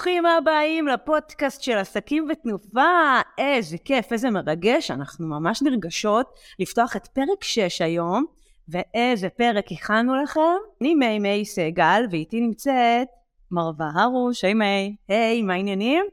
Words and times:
ברוכים 0.00 0.26
הבאים 0.26 0.86
לפודקאסט 0.88 1.62
של 1.62 1.78
עסקים 1.78 2.28
בתנופה. 2.28 3.20
איזה 3.38 3.78
כיף, 3.78 4.12
איזה 4.12 4.30
מרגש, 4.30 4.90
אנחנו 4.90 5.26
ממש 5.26 5.62
נרגשות 5.62 6.26
לפתוח 6.58 6.96
את 6.96 7.06
פרק 7.06 7.44
6 7.44 7.80
היום, 7.80 8.24
ואיזה 8.68 9.28
פרק 9.28 9.72
הכנו 9.72 10.22
לכם. 10.22 10.40
אני 10.80 10.94
מי 10.94 11.18
מי 11.18 11.44
סגל, 11.44 12.02
ואיתי 12.10 12.40
נמצאת 12.40 13.08
מרווה 13.50 13.90
הרוש, 13.94 14.44
היי 14.44 14.54
מי. 14.54 14.96
היי, 15.08 15.42
מה 15.42 15.52
העניינים? 15.52 16.04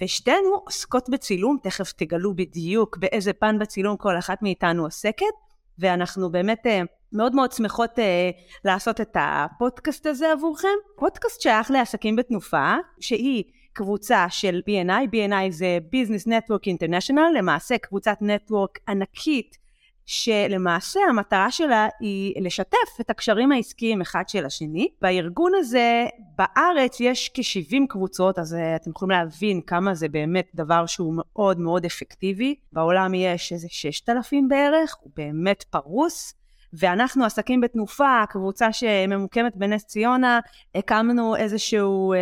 ושתינו 0.00 0.60
עוסקות 0.64 1.08
בצילום, 1.08 1.56
תכף 1.62 1.92
תגלו 1.92 2.34
בדיוק 2.34 2.96
באיזה 2.96 3.32
פן 3.32 3.58
בצילום 3.58 3.96
כל 3.96 4.18
אחת 4.18 4.42
מאיתנו 4.42 4.84
עוסקת, 4.84 5.34
ואנחנו 5.78 6.32
באמת 6.32 6.66
אה, 6.66 6.82
מאוד 7.14 7.34
מאוד 7.34 7.52
שמחות 7.52 7.98
אה, 7.98 8.30
לעשות 8.64 9.00
את 9.00 9.16
הפודקאסט 9.20 10.06
הזה 10.06 10.32
עבורכם. 10.32 10.68
פודקאסט 10.96 11.40
שייך 11.40 11.70
לעסקים 11.70 12.16
בתנופה, 12.16 12.74
שהיא 13.00 13.44
קבוצה 13.72 14.26
של 14.28 14.60
B&I, 14.68 15.14
B&I 15.14 15.50
זה 15.50 15.78
Business 15.92 16.26
Network 16.26 16.64
International, 16.76 17.38
למעשה 17.38 17.78
קבוצת 17.78 18.18
נטוורק 18.20 18.78
ענקית 18.88 19.64
שלמעשה 20.06 21.00
המטרה 21.08 21.50
שלה 21.50 21.88
היא 22.00 22.42
לשתף 22.42 23.00
את 23.00 23.10
הקשרים 23.10 23.52
העסקיים 23.52 24.00
אחד 24.00 24.22
של 24.28 24.46
השני. 24.46 24.88
בארגון 25.02 25.52
הזה 25.54 26.06
בארץ 26.38 27.00
יש 27.00 27.30
כ-70 27.34 27.86
קבוצות, 27.88 28.38
אז 28.38 28.54
אה, 28.54 28.76
אתם 28.76 28.90
יכולים 28.90 29.10
להבין 29.10 29.60
כמה 29.60 29.94
זה 29.94 30.08
באמת 30.08 30.46
דבר 30.54 30.86
שהוא 30.86 31.14
מאוד 31.16 31.60
מאוד 31.60 31.84
אפקטיבי. 31.84 32.54
בעולם 32.72 33.14
יש 33.14 33.52
איזה 33.52 33.68
6,000 33.70 34.48
בערך, 34.48 34.96
הוא 35.00 35.10
באמת 35.16 35.62
פרוס. 35.62 36.34
ואנחנו 36.78 37.24
עסקים 37.24 37.60
בתנופה, 37.60 38.24
קבוצה 38.28 38.72
שממוקמת 38.72 39.56
בנס 39.56 39.84
ציונה, 39.84 40.40
הקמנו 40.74 41.36
איזשהו 41.36 42.12
אה, 42.12 42.18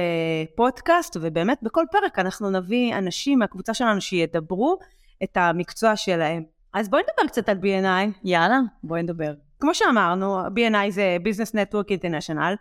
פודקאסט, 0.57 1.17
ובאמת 1.21 1.59
בכל 1.63 1.85
פרק 1.91 2.19
אנחנו 2.19 2.51
נביא 2.51 2.95
אנשים 2.95 3.39
מהקבוצה 3.39 3.75
שלנו 3.75 4.01
שידברו 4.01 4.79
את 5.23 5.37
המקצוע 5.37 5.97
שלהם. 5.97 6.43
אז 6.75 6.89
בואי 6.89 7.03
נדבר 7.03 7.29
קצת 7.29 7.49
על 7.49 7.57
B&I. 7.57 8.19
יאללה, 8.25 8.59
בואי 8.83 9.03
נדבר. 9.03 9.33
כמו 9.61 9.75
שאמרנו, 9.75 10.47
B&I 10.47 10.91
זה 10.91 11.17
Business 11.25 11.51
Network 11.55 11.87
International, 11.89 12.57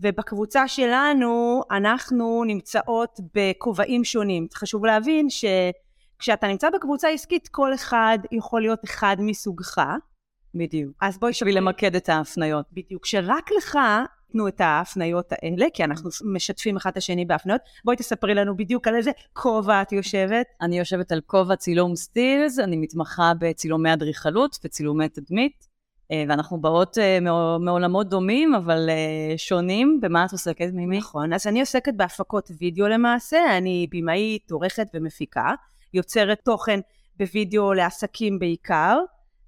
ובקבוצה 0.00 0.68
שלנו 0.68 1.62
אנחנו 1.70 2.44
נמצאות 2.46 3.20
בכובעים 3.34 4.04
שונים. 4.04 4.46
חשוב 4.54 4.86
להבין 4.86 5.26
שכשאתה 5.30 6.46
נמצא 6.46 6.70
בקבוצה 6.70 7.08
עסקית, 7.08 7.48
כל 7.48 7.74
אחד 7.74 8.18
יכול 8.32 8.60
להיות 8.60 8.84
אחד 8.84 9.16
מסוגך. 9.18 9.78
בדיוק. 10.54 10.92
אז 11.00 11.18
בואי 11.18 11.32
בשביל 11.32 11.56
למקד 11.56 11.96
את 11.96 12.08
ההפניות. 12.08 12.66
בדיוק. 12.72 13.06
שרק 13.06 13.50
לך 13.56 13.78
תנו 14.32 14.48
את 14.48 14.60
ההפניות 14.60 15.32
האלה, 15.32 15.66
כי 15.74 15.84
אנחנו 15.84 16.10
משתפים 16.24 16.76
אחד 16.76 16.90
את 16.90 16.96
השני 16.96 17.24
בהפניות. 17.24 17.60
בואי 17.84 17.96
תספרי 17.96 18.34
לנו 18.34 18.56
בדיוק 18.56 18.88
על 18.88 18.94
איזה 18.94 19.10
כובע 19.32 19.82
את 19.82 19.92
יושבת. 19.92 20.46
אני 20.60 20.78
יושבת 20.78 21.12
על 21.12 21.20
כובע 21.26 21.56
צילום 21.56 21.96
סטילס, 21.96 22.58
אני 22.58 22.76
מתמחה 22.76 23.32
בצילומי 23.38 23.92
אדריכלות 23.92 24.58
וצילומי 24.64 25.08
תדמית, 25.08 25.66
אה, 26.12 26.24
ואנחנו 26.28 26.60
באות 26.60 26.98
אה, 26.98 27.18
מעולמות 27.60 28.08
דומים, 28.08 28.54
אבל 28.54 28.90
אה, 28.90 29.38
שונים. 29.38 29.98
במה 30.02 30.24
את 30.24 30.32
עוסקת, 30.32 30.70
מימי? 30.72 30.98
נכון, 30.98 31.32
אז 31.32 31.46
אני 31.46 31.60
עוסקת 31.60 31.94
בהפקות 31.94 32.50
וידאו 32.60 32.88
למעשה, 32.88 33.58
אני 33.58 33.86
במאית, 33.90 34.50
עורכת 34.50 34.86
ומפיקה, 34.94 35.54
יוצרת 35.94 36.40
תוכן 36.44 36.80
בווידאו 37.16 37.72
לעסקים 37.72 38.38
בעיקר. 38.38 38.98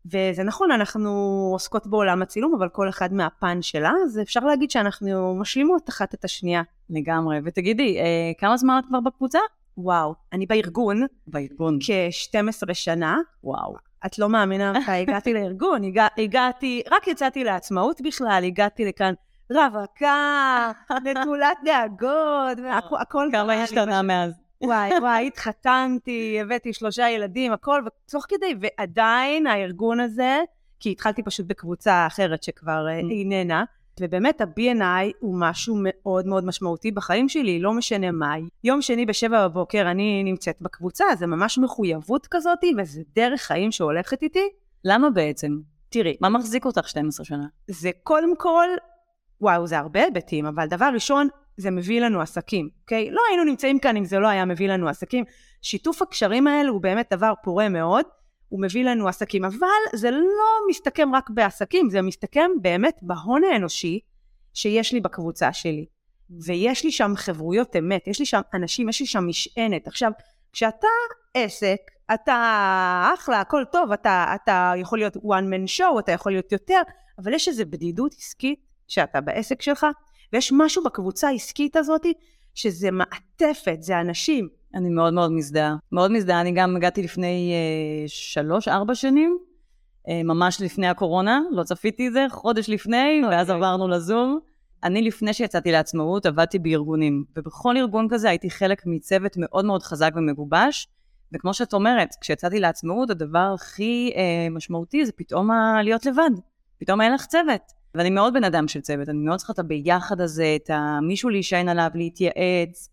וזה 0.07 0.43
נכון, 0.45 0.71
אנחנו 0.71 1.11
עוסקות 1.53 1.87
בעולם 1.87 2.23
הצילום, 2.23 2.55
אבל 2.55 2.69
כל 2.69 2.89
אחד 2.89 3.13
מהפן 3.13 3.63
שלה, 3.63 3.93
אז 4.05 4.21
אפשר 4.21 4.41
להגיד 4.41 4.71
שאנחנו 4.71 5.35
משלימות 5.35 5.89
אחת 5.89 6.15
את 6.15 6.25
השנייה. 6.25 6.63
לגמרי. 6.91 7.39
ותגידי, 7.45 7.99
אה, 8.01 8.33
כמה 8.39 8.57
זמן 8.57 8.79
את 8.79 8.85
כבר 8.89 9.01
בקבוצה? 9.01 9.39
וואו, 9.77 10.15
אני 10.33 10.47
בארגון. 10.47 11.07
בארגון. 11.27 11.79
כ-12 11.81 12.75
שנה. 12.75 13.17
וואו. 13.45 13.77
את 14.07 14.19
לא 14.19 14.29
מאמינה 14.29 14.73
מתי 14.79 14.91
הגעתי 14.91 15.35
לארגון, 15.35 15.85
הגע, 15.85 16.07
הגעתי, 16.19 16.83
רק 16.91 17.09
יצאתי 17.09 17.45
לעצמאות 17.45 18.01
בכלל, 18.01 18.43
הגעתי 18.47 18.85
לכאן 18.85 19.15
רווקה, 19.53 20.73
נטולת 21.05 21.57
דאגות, 21.65 22.59
והכל... 22.65 23.29
כמה 23.33 23.53
השתנה 23.53 24.03
מאז. 24.03 24.42
וואי, 24.63 24.91
וואי, 25.01 25.27
התחתנתי, 25.27 26.39
הבאתי 26.41 26.73
שלושה 26.73 27.11
ילדים, 27.11 27.53
הכל, 27.53 27.83
ותוך 27.87 28.25
כדי, 28.29 28.55
ועדיין 28.61 29.47
הארגון 29.47 30.01
הזה, 30.01 30.41
כי 30.81 30.91
התחלתי 30.91 31.23
פשוט 31.23 31.47
בקבוצה 31.47 32.07
אחרת 32.07 32.43
שכבר 32.43 32.87
אה, 32.89 33.01
mm. 33.01 33.11
איננה, 33.11 33.65
ובאמת 34.01 34.41
ה-B&I 34.41 35.13
הוא 35.21 35.41
משהו 35.41 35.77
מאוד 35.83 36.27
מאוד 36.27 36.45
משמעותי 36.45 36.91
בחיים 36.91 37.29
שלי, 37.29 37.61
לא 37.61 37.73
משנה 37.73 38.11
מה. 38.11 38.35
יום 38.65 38.83
שני 38.83 39.07
בשבע 39.07 39.49
בבוקר 39.49 39.91
אני 39.91 40.23
נמצאת 40.25 40.57
בקבוצה, 40.61 41.05
זה 41.19 41.27
ממש 41.27 41.59
מחויבות 41.59 42.27
כזאת, 42.31 42.59
וזה 42.79 43.03
דרך 43.15 43.41
חיים 43.41 43.73
שהולכת 43.73 44.23
איתי. 44.23 44.49
למה 44.85 45.11
בעצם? 45.11 45.59
תראי. 45.89 46.17
מה 46.21 46.29
מחזיק 46.29 46.65
אותך 46.65 46.89
12 46.89 47.25
שנה? 47.25 47.47
זה 47.67 47.91
קודם 48.03 48.37
כל, 48.37 48.69
וואו, 49.41 49.67
זה 49.67 49.79
הרבה 49.79 50.05
היבטים, 50.05 50.47
אבל 50.47 50.67
דבר 50.67 50.91
ראשון, 50.95 51.29
זה 51.57 51.71
מביא 51.71 52.01
לנו 52.01 52.21
עסקים, 52.21 52.69
אוקיי? 52.83 53.11
לא 53.11 53.21
היינו 53.29 53.45
נמצאים 53.45 53.79
כאן 53.79 53.97
אם 53.97 54.05
זה 54.05 54.19
לא 54.19 54.29
היה 54.29 54.45
מביא 54.45 54.69
לנו 54.69 54.89
עסקים. 54.89 55.25
שיתוף 55.63 56.03
הקשרים 56.03 56.47
האלה 56.47 56.69
הוא 56.69 56.81
באמת 56.81 57.07
דבר 57.11 57.33
פורה 57.43 57.69
מאוד, 57.69 58.05
הוא 58.49 58.63
מביא 58.63 58.85
לנו 58.85 59.09
עסקים, 59.09 59.45
אבל 59.45 59.69
זה 59.95 60.11
לא 60.11 60.69
מסתכם 60.71 61.15
רק 61.15 61.31
בעסקים, 61.31 61.91
זה 61.91 62.03
מסתכם 62.03 62.51
באמת 62.63 62.99
בהון 63.03 63.45
האנושי 63.45 64.01
שיש 64.55 64.93
לי 64.93 65.01
בקבוצה 65.01 65.53
שלי. 65.53 65.87
ויש 66.47 66.85
לי 66.85 66.93
שם 66.93 67.13
חברויות 67.17 67.77
אמת, 67.77 68.07
יש 68.07 68.19
לי 68.19 68.27
שם 68.27 68.41
אנשים, 68.55 68.89
יש 68.89 69.01
לי 69.01 69.07
שם 69.07 69.27
משענת. 69.27 69.87
עכשיו, 69.87 70.13
כשאתה 70.53 70.87
עסק, 71.35 71.79
אתה 72.15 73.11
אחלה, 73.15 73.41
הכל 73.41 73.65
טוב, 73.73 73.93
אתה, 73.93 74.35
אתה 74.35 74.73
יכול 74.77 74.99
להיות 74.99 75.17
one 75.17 75.19
man 75.53 75.79
show, 75.79 75.99
אתה 75.99 76.13
יכול 76.13 76.33
להיות 76.33 76.53
יותר, 76.53 76.81
אבל 77.19 77.35
יש 77.35 77.49
איזו 77.49 77.65
בדידות 77.71 78.15
עסקית 78.19 78.61
שאתה 78.89 79.21
בעסק 79.21 79.63
שלך, 79.63 79.87
ויש 80.33 80.53
משהו 80.57 80.85
בקבוצה 80.85 81.29
העסקית 81.29 81.77
הזאת 81.77 82.07
שזה 82.55 82.91
מעטפת, 82.91 83.77
זה 83.81 84.01
אנשים. 84.01 84.49
אני 84.75 84.89
מאוד 84.89 85.15
מאוד 85.15 85.33
מזדהה. 85.33 85.77
מאוד 85.93 86.11
מזדהה, 86.11 86.41
אני 86.41 86.53
גם 86.53 86.77
הגעתי 86.77 87.03
לפני 87.03 87.53
אה, 87.53 88.09
שלוש, 88.09 88.69
ארבע 88.69 88.95
שנים, 88.95 89.39
אה, 90.09 90.23
ממש 90.23 90.61
לפני 90.61 90.87
הקורונה, 90.87 91.41
לא 91.51 91.63
צפיתי 91.63 92.09
את 92.09 92.13
זה, 92.13 92.27
חודש 92.31 92.69
לפני, 92.69 93.23
okay. 93.23 93.27
ואז 93.27 93.51
אוקיי. 93.51 93.57
עברנו 93.57 93.89
לזום. 93.89 94.39
אני 94.85 95.03
לפני 95.03 95.33
שיצאתי 95.35 95.73
לעצמאות 95.73 96.27
עבדתי 96.27 96.59
בארגונים, 96.59 97.25
ובכל 97.37 97.77
ארגון 97.77 98.09
כזה 98.11 98.29
הייתי 98.29 98.51
חלק 98.51 98.83
מצוות 98.87 99.33
מאוד 99.37 99.65
מאוד 99.65 99.83
חזק 99.83 100.11
ומגובש, 100.17 100.89
וכמו 101.35 101.55
שאת 101.55 101.73
אומרת, 101.73 102.09
כשיצאתי 102.21 102.61
לעצמאות, 102.61 103.11
הדבר 103.11 103.53
הכי 103.55 104.13
אה, 104.17 104.51
משמעותי 104.51 105.07
זה 105.07 105.13
פתאום 105.13 105.51
להיות 105.83 106.07
לבד. 106.07 106.31
פתאום 106.79 107.01
אין 107.01 107.13
לך 107.13 107.27
צוות. 107.27 107.82
ואני 107.95 108.11
מאוד 108.11 108.35
בן 108.35 108.45
אדם 108.45 108.69
של 108.69 108.81
צוות, 108.81 109.09
אני 109.09 109.19
מאוד 109.19 109.39
צריכה 109.39 109.53
את 109.53 109.59
הביחד 109.59 110.21
הזה, 110.21 110.57
את 110.57 110.71
המישהו 110.71 111.31
להישען 111.31 111.69
עליו, 111.69 111.91
להתייעץ, 111.95 112.89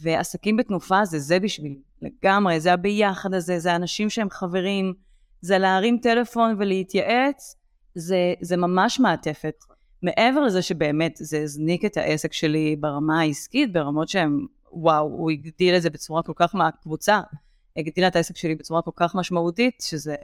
ועסקים 0.00 0.56
בתנופה 0.56 1.04
זה 1.04 1.18
זה 1.18 1.40
בשבילי, 1.40 1.78
לגמרי, 2.02 2.60
זה 2.60 2.72
הביחד 2.72 3.34
הזה, 3.34 3.58
זה 3.58 3.76
אנשים 3.76 4.10
שהם 4.10 4.30
חברים, 4.30 4.94
זה 5.40 5.58
להרים 5.58 5.98
טלפון 6.02 6.56
ולהתייעץ, 6.58 7.56
זה, 7.94 8.34
זה 8.40 8.56
ממש 8.56 9.00
מעטפת. 9.00 9.54
מעבר 10.02 10.40
לזה 10.40 10.62
שבאמת 10.62 11.16
זה 11.20 11.42
הזניק 11.42 11.84
את 11.84 11.96
העסק 11.96 12.32
שלי 12.32 12.76
ברמה 12.76 13.20
העסקית, 13.20 13.72
ברמות 13.72 14.08
שהם, 14.08 14.46
וואו, 14.72 15.04
הוא 15.04 15.30
הגדיל 15.30 15.76
את 15.76 15.82
זה 15.82 15.90
בצורה 15.90 16.22
כל 16.22 16.32
כך 16.36 16.54
מהקבוצה, 16.54 17.20
הגדיל 17.76 18.04
את 18.04 18.16
העסק 18.16 18.36
שלי 18.36 18.54
בצורה 18.54 18.82
כל 18.82 18.90
כך 18.96 19.14
משמעותית, 19.14 19.74
שזה 19.82 20.14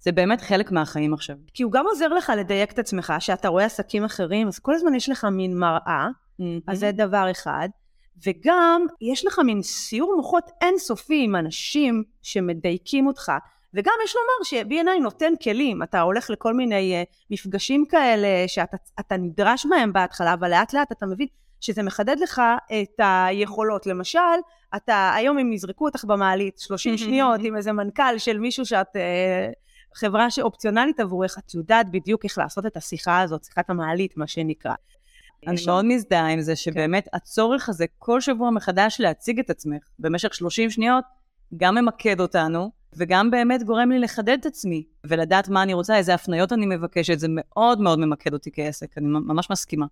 זה 0.00 0.12
באמת 0.12 0.40
חלק 0.40 0.72
מהחיים 0.72 1.14
עכשיו. 1.14 1.36
כי 1.54 1.62
הוא 1.62 1.72
גם 1.72 1.86
עוזר 1.86 2.08
לך 2.08 2.32
לדייק 2.36 2.72
את 2.72 2.78
עצמך, 2.78 3.12
שאתה 3.18 3.48
רואה 3.48 3.64
עסקים 3.64 4.04
אחרים, 4.04 4.48
אז 4.48 4.58
כל 4.58 4.74
הזמן 4.74 4.94
יש 4.94 5.08
לך 5.08 5.24
מין 5.24 5.58
מראה, 5.58 6.08
mm-hmm. 6.08 6.44
אז 6.66 6.78
זה 6.78 6.92
דבר 6.92 7.30
אחד. 7.30 7.68
וגם 8.26 8.86
יש 9.00 9.26
לך 9.26 9.38
מין 9.38 9.62
סיור 9.62 10.16
מוחות 10.16 10.50
אינסופי 10.60 11.24
עם 11.24 11.36
אנשים 11.36 12.02
שמדייקים 12.22 13.06
אותך. 13.06 13.32
וגם 13.74 13.94
יש 14.04 14.14
לומר 14.16 14.64
ש-B&I 14.64 15.02
נותן 15.02 15.32
כלים, 15.42 15.82
אתה 15.82 16.00
הולך 16.00 16.30
לכל 16.30 16.54
מיני 16.54 17.02
uh, 17.02 17.16
מפגשים 17.30 17.84
כאלה 17.88 18.28
שאתה 18.48 19.16
נדרש 19.16 19.66
בהם 19.66 19.92
בהתחלה, 19.92 20.34
אבל 20.34 20.50
לאט 20.50 20.72
לאט 20.72 20.92
אתה 20.92 21.06
מבין 21.06 21.26
שזה 21.60 21.82
מחדד 21.82 22.18
לך 22.18 22.42
את 22.82 23.00
היכולות. 23.02 23.86
למשל, 23.86 24.18
אתה, 24.76 25.12
היום 25.14 25.38
אם 25.38 25.52
יזרקו 25.52 25.84
אותך 25.84 26.04
במעלית 26.04 26.58
30 26.58 26.98
שניות 26.98 27.40
עם 27.44 27.56
איזה 27.56 27.72
מנכ"ל 27.72 28.18
של 28.18 28.38
מישהו 28.38 28.66
שאת... 28.66 28.96
Uh, 28.96 29.59
חברה 29.94 30.30
שאופציונלית 30.30 31.00
עבורך, 31.00 31.38
את 31.38 31.54
יודעת 31.54 31.90
בדיוק 31.90 32.24
איך 32.24 32.38
לעשות 32.38 32.66
את 32.66 32.76
השיחה 32.76 33.20
הזאת, 33.20 33.44
שיחת 33.44 33.70
המעלית, 33.70 34.16
מה 34.16 34.26
שנקרא. 34.26 34.74
אני 35.46 35.60
מאוד 35.66 35.84
מזדהה 35.84 36.28
עם 36.28 36.40
זה 36.40 36.56
שבאמת 36.56 37.08
הצורך 37.12 37.68
הזה 37.68 37.84
כל 37.98 38.20
שבוע 38.20 38.50
מחדש 38.50 38.96
להציג 39.00 39.38
את 39.38 39.50
עצמך 39.50 39.82
במשך 39.98 40.34
30 40.34 40.70
שניות, 40.70 41.04
גם 41.56 41.74
ממקד 41.74 42.20
אותנו, 42.20 42.70
וגם 42.96 43.30
באמת 43.30 43.62
גורם 43.62 43.90
לי 43.90 43.98
לחדד 43.98 44.36
את 44.40 44.46
עצמי, 44.46 44.84
ולדעת 45.04 45.48
מה 45.48 45.62
אני 45.62 45.74
רוצה, 45.74 45.96
איזה 45.96 46.14
הפניות 46.14 46.52
אני 46.52 46.66
מבקשת, 46.66 47.18
זה 47.18 47.26
מאוד 47.30 47.80
מאוד 47.80 47.98
ממקד 47.98 48.32
אותי 48.32 48.50
כעסק, 48.52 48.98
אני 48.98 49.06
ממש 49.06 49.50
מסכימה. 49.50 49.86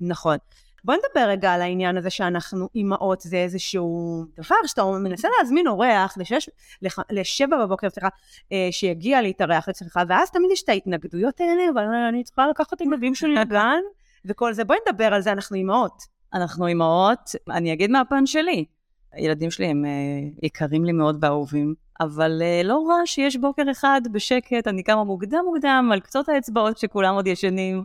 נכון. 0.00 0.36
בוא 0.84 0.94
נדבר 0.94 1.28
רגע 1.28 1.52
על 1.52 1.62
העניין 1.62 1.96
הזה 1.96 2.10
שאנחנו 2.10 2.68
אימהות, 2.74 3.20
זה 3.20 3.36
איזשהו 3.36 4.24
דבר 4.36 4.56
שאתה 4.66 4.84
מנסה 4.84 5.28
להזמין 5.38 5.66
אורח 5.66 6.18
לשש, 6.18 6.50
לח, 6.82 6.98
לשבע 7.10 7.64
בבוקר, 7.64 7.90
סליחה, 7.90 8.08
אה, 8.52 8.68
שיגיע 8.70 9.22
להתארח 9.22 9.68
אצלך, 9.68 10.00
ואז 10.08 10.30
תמיד 10.30 10.50
יש 10.52 10.62
את 10.62 10.68
ההתנגדויות 10.68 11.40
האלה, 11.40 11.62
אבל 11.74 11.82
אני 12.08 12.24
צריכה 12.24 12.46
לקחת 12.46 12.72
את 12.72 12.80
הילדים 12.80 13.14
שלי 13.14 13.34
לגן, 13.34 13.80
וכל 14.24 14.52
זה. 14.52 14.64
בואי 14.64 14.78
נדבר 14.88 15.14
על 15.14 15.20
זה, 15.20 15.32
אנחנו 15.32 15.56
אימהות. 15.56 16.02
אנחנו 16.34 16.66
אימהות, 16.66 17.30
אני 17.50 17.72
אגיד 17.72 17.90
מהפן 17.90 18.26
שלי. 18.26 18.64
הילדים 19.12 19.50
שלי 19.50 19.66
הם 19.66 19.84
uh, 19.84 20.38
יקרים 20.46 20.84
לי 20.84 20.92
מאוד 20.92 21.18
ואהובים, 21.20 21.74
אבל 22.00 22.42
uh, 22.42 22.66
לא 22.66 22.84
רע 22.88 22.96
שיש 23.04 23.36
בוקר 23.36 23.62
אחד 23.70 24.00
בשקט, 24.12 24.66
אני 24.66 24.82
קמה 24.82 25.04
מוקדם 25.04 25.38
מוקדם 25.44 25.90
על 25.92 26.00
קצות 26.00 26.28
האצבעות 26.28 26.78
שכולם 26.78 27.14
עוד 27.14 27.26
ישנים, 27.26 27.84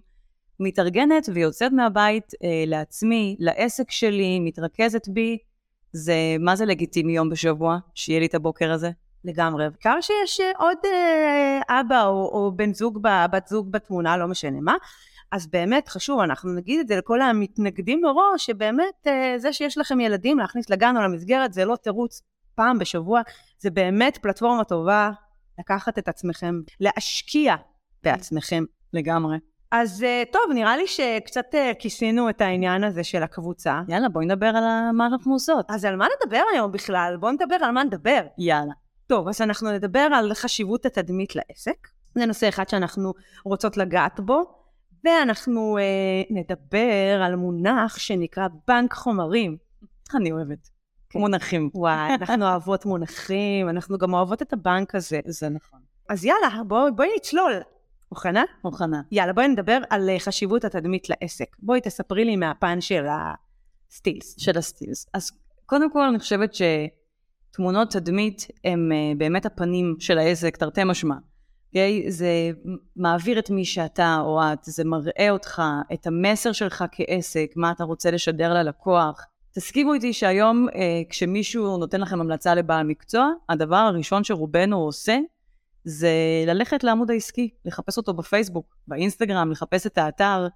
מתארגנת 0.61 1.29
ויוצאת 1.33 1.71
מהבית 1.71 2.33
uh, 2.33 2.37
לעצמי, 2.67 3.35
לעסק 3.39 3.91
שלי, 3.91 4.39
מתרכזת 4.39 5.07
בי. 5.07 5.37
זה, 5.93 6.15
מה 6.39 6.55
זה 6.55 6.65
לגיטימי 6.65 7.13
יום 7.13 7.29
בשבוע, 7.29 7.77
שיהיה 7.95 8.19
לי 8.19 8.25
את 8.25 8.35
הבוקר 8.35 8.71
הזה? 8.71 8.91
לגמרי. 9.25 9.69
בעיקר 9.69 10.01
שיש 10.01 10.41
עוד 10.57 10.77
uh, 10.83 11.73
אבא 11.73 12.05
או, 12.05 12.29
או 12.33 12.51
בן 12.55 12.73
זוג, 12.73 12.99
בת 13.31 13.47
זוג 13.47 13.71
בתמונה, 13.71 14.17
לא 14.17 14.27
משנה 14.27 14.61
מה. 14.61 14.75
אז 15.31 15.47
באמת 15.47 15.87
חשוב, 15.87 16.19
אנחנו 16.19 16.53
נגיד 16.53 16.79
את 16.79 16.87
זה 16.87 16.95
לכל 16.95 17.21
המתנגדים 17.21 18.01
מראש, 18.01 18.45
שבאמת 18.45 19.07
אה, 19.07 19.33
זה 19.37 19.53
שיש 19.53 19.77
לכם 19.77 19.99
ילדים 19.99 20.39
להכניס 20.39 20.69
לגן 20.69 20.97
או 20.97 21.01
למסגרת 21.01 21.53
זה 21.53 21.65
לא 21.65 21.75
תירוץ 21.75 22.21
פעם 22.55 22.79
בשבוע, 22.79 23.21
זה 23.59 23.69
באמת 23.69 24.17
פלטפורמה 24.21 24.63
טובה 24.63 25.11
לקחת 25.59 25.97
את 25.97 26.07
עצמכם, 26.07 26.61
להשקיע 26.79 27.55
בעצמכם. 28.03 28.63
לגמרי. 28.93 29.37
אז 29.71 30.03
אה, 30.03 30.23
טוב, 30.31 30.41
נראה 30.53 30.77
לי 30.77 30.87
שקצת 30.87 31.55
אה, 31.55 31.71
כיסינו 31.79 32.29
את 32.29 32.41
העניין 32.41 32.83
הזה 32.83 33.03
של 33.03 33.23
הקבוצה. 33.23 33.81
יאללה, 33.87 34.09
בואי 34.09 34.25
נדבר 34.25 34.47
על 34.47 34.91
מה 34.93 35.05
אנחנו 35.05 35.33
עושות. 35.33 35.65
אז 35.69 35.85
על 35.85 35.95
מה 35.95 36.07
נדבר 36.15 36.41
היום 36.53 36.71
בכלל? 36.71 37.17
בואו 37.19 37.31
נדבר 37.31 37.55
על 37.61 37.71
מה 37.71 37.83
נדבר. 37.83 38.21
יאללה. 38.37 38.73
טוב, 39.07 39.27
אז 39.27 39.41
אנחנו 39.41 39.71
נדבר 39.71 40.07
על 40.13 40.33
חשיבות 40.33 40.85
התדמית 40.85 41.33
לעסק. 41.35 41.87
זה 42.15 42.25
נושא 42.25 42.49
אחד 42.49 42.69
שאנחנו 42.69 43.13
רוצות 43.45 43.77
לגעת 43.77 44.19
בו. 44.19 44.61
ואנחנו 45.03 45.77
אה, 45.77 45.83
נדבר 46.29 47.21
על 47.23 47.35
מונח 47.35 47.97
שנקרא 47.97 48.47
בנק 48.67 48.93
חומרים. 48.93 49.57
אני 50.15 50.31
אוהבת. 50.31 50.69
כן. 51.09 51.19
מונחים. 51.19 51.69
וואי, 51.73 52.13
אנחנו 52.21 52.45
אוהבות 52.45 52.85
מונחים, 52.85 53.69
אנחנו 53.69 53.97
גם 53.97 54.13
אוהבות 54.13 54.41
את 54.41 54.53
הבנק 54.53 54.95
הזה. 54.95 55.19
זה 55.25 55.49
נכון. 55.49 55.79
אז 56.09 56.25
יאללה, 56.25 56.63
בואי 56.67 56.91
בוא 56.91 57.05
נצלול. 57.17 57.53
מוכנה? 58.11 58.43
מוכנה. 58.63 59.01
יאללה, 59.11 59.33
בואי 59.33 59.47
נדבר 59.47 59.77
על 59.89 60.09
אה, 60.09 60.19
חשיבות 60.19 60.65
התדמית 60.65 61.07
לעסק. 61.09 61.55
בואי 61.59 61.81
תספרי 61.81 62.25
לי 62.25 62.35
מהפן 62.35 62.81
של 62.81 63.05
הסטילס. 63.89 64.35
של 64.37 64.57
הסטילס. 64.57 65.05
אז 65.13 65.31
קודם 65.65 65.91
כל 65.91 66.07
אני 66.07 66.19
חושבת 66.19 66.53
שתמונות 66.53 67.91
תדמית 67.91 68.47
הם 68.65 68.91
אה, 68.91 69.13
באמת 69.17 69.45
הפנים 69.45 69.95
של 69.99 70.17
העסק, 70.17 70.57
תרתי 70.57 70.83
משמע. 70.83 71.15
אוקיי? 71.67 72.03
Okay? 72.05 72.09
זה 72.09 72.51
מעביר 72.95 73.39
את 73.39 73.49
מי 73.49 73.65
שאתה 73.65 74.17
או 74.21 74.41
את, 74.53 74.59
זה 74.63 74.83
מראה 74.83 75.29
אותך, 75.29 75.61
את 75.93 76.07
המסר 76.07 76.51
שלך 76.51 76.85
כעסק, 76.91 77.51
מה 77.55 77.71
אתה 77.71 77.83
רוצה 77.83 78.11
לשדר 78.11 78.53
ללקוח. 78.53 79.25
תסכימו 79.55 79.93
איתי 79.93 80.13
שהיום 80.13 80.67
אה, 80.75 81.01
כשמישהו 81.09 81.77
נותן 81.77 82.01
לכם 82.01 82.21
המלצה 82.21 82.55
לבעל 82.55 82.87
מקצוע, 82.87 83.31
הדבר 83.49 83.75
הראשון 83.75 84.23
שרובנו 84.23 84.77
עושה 84.77 85.17
זה 85.83 86.11
ללכת 86.47 86.83
לעמוד 86.83 87.11
העסקי, 87.11 87.49
לחפש 87.65 87.97
אותו 87.97 88.13
בפייסבוק, 88.13 88.75
באינסטגרם, 88.87 89.51
לחפש 89.51 89.87
את 89.87 89.97
האתר, 89.97 90.47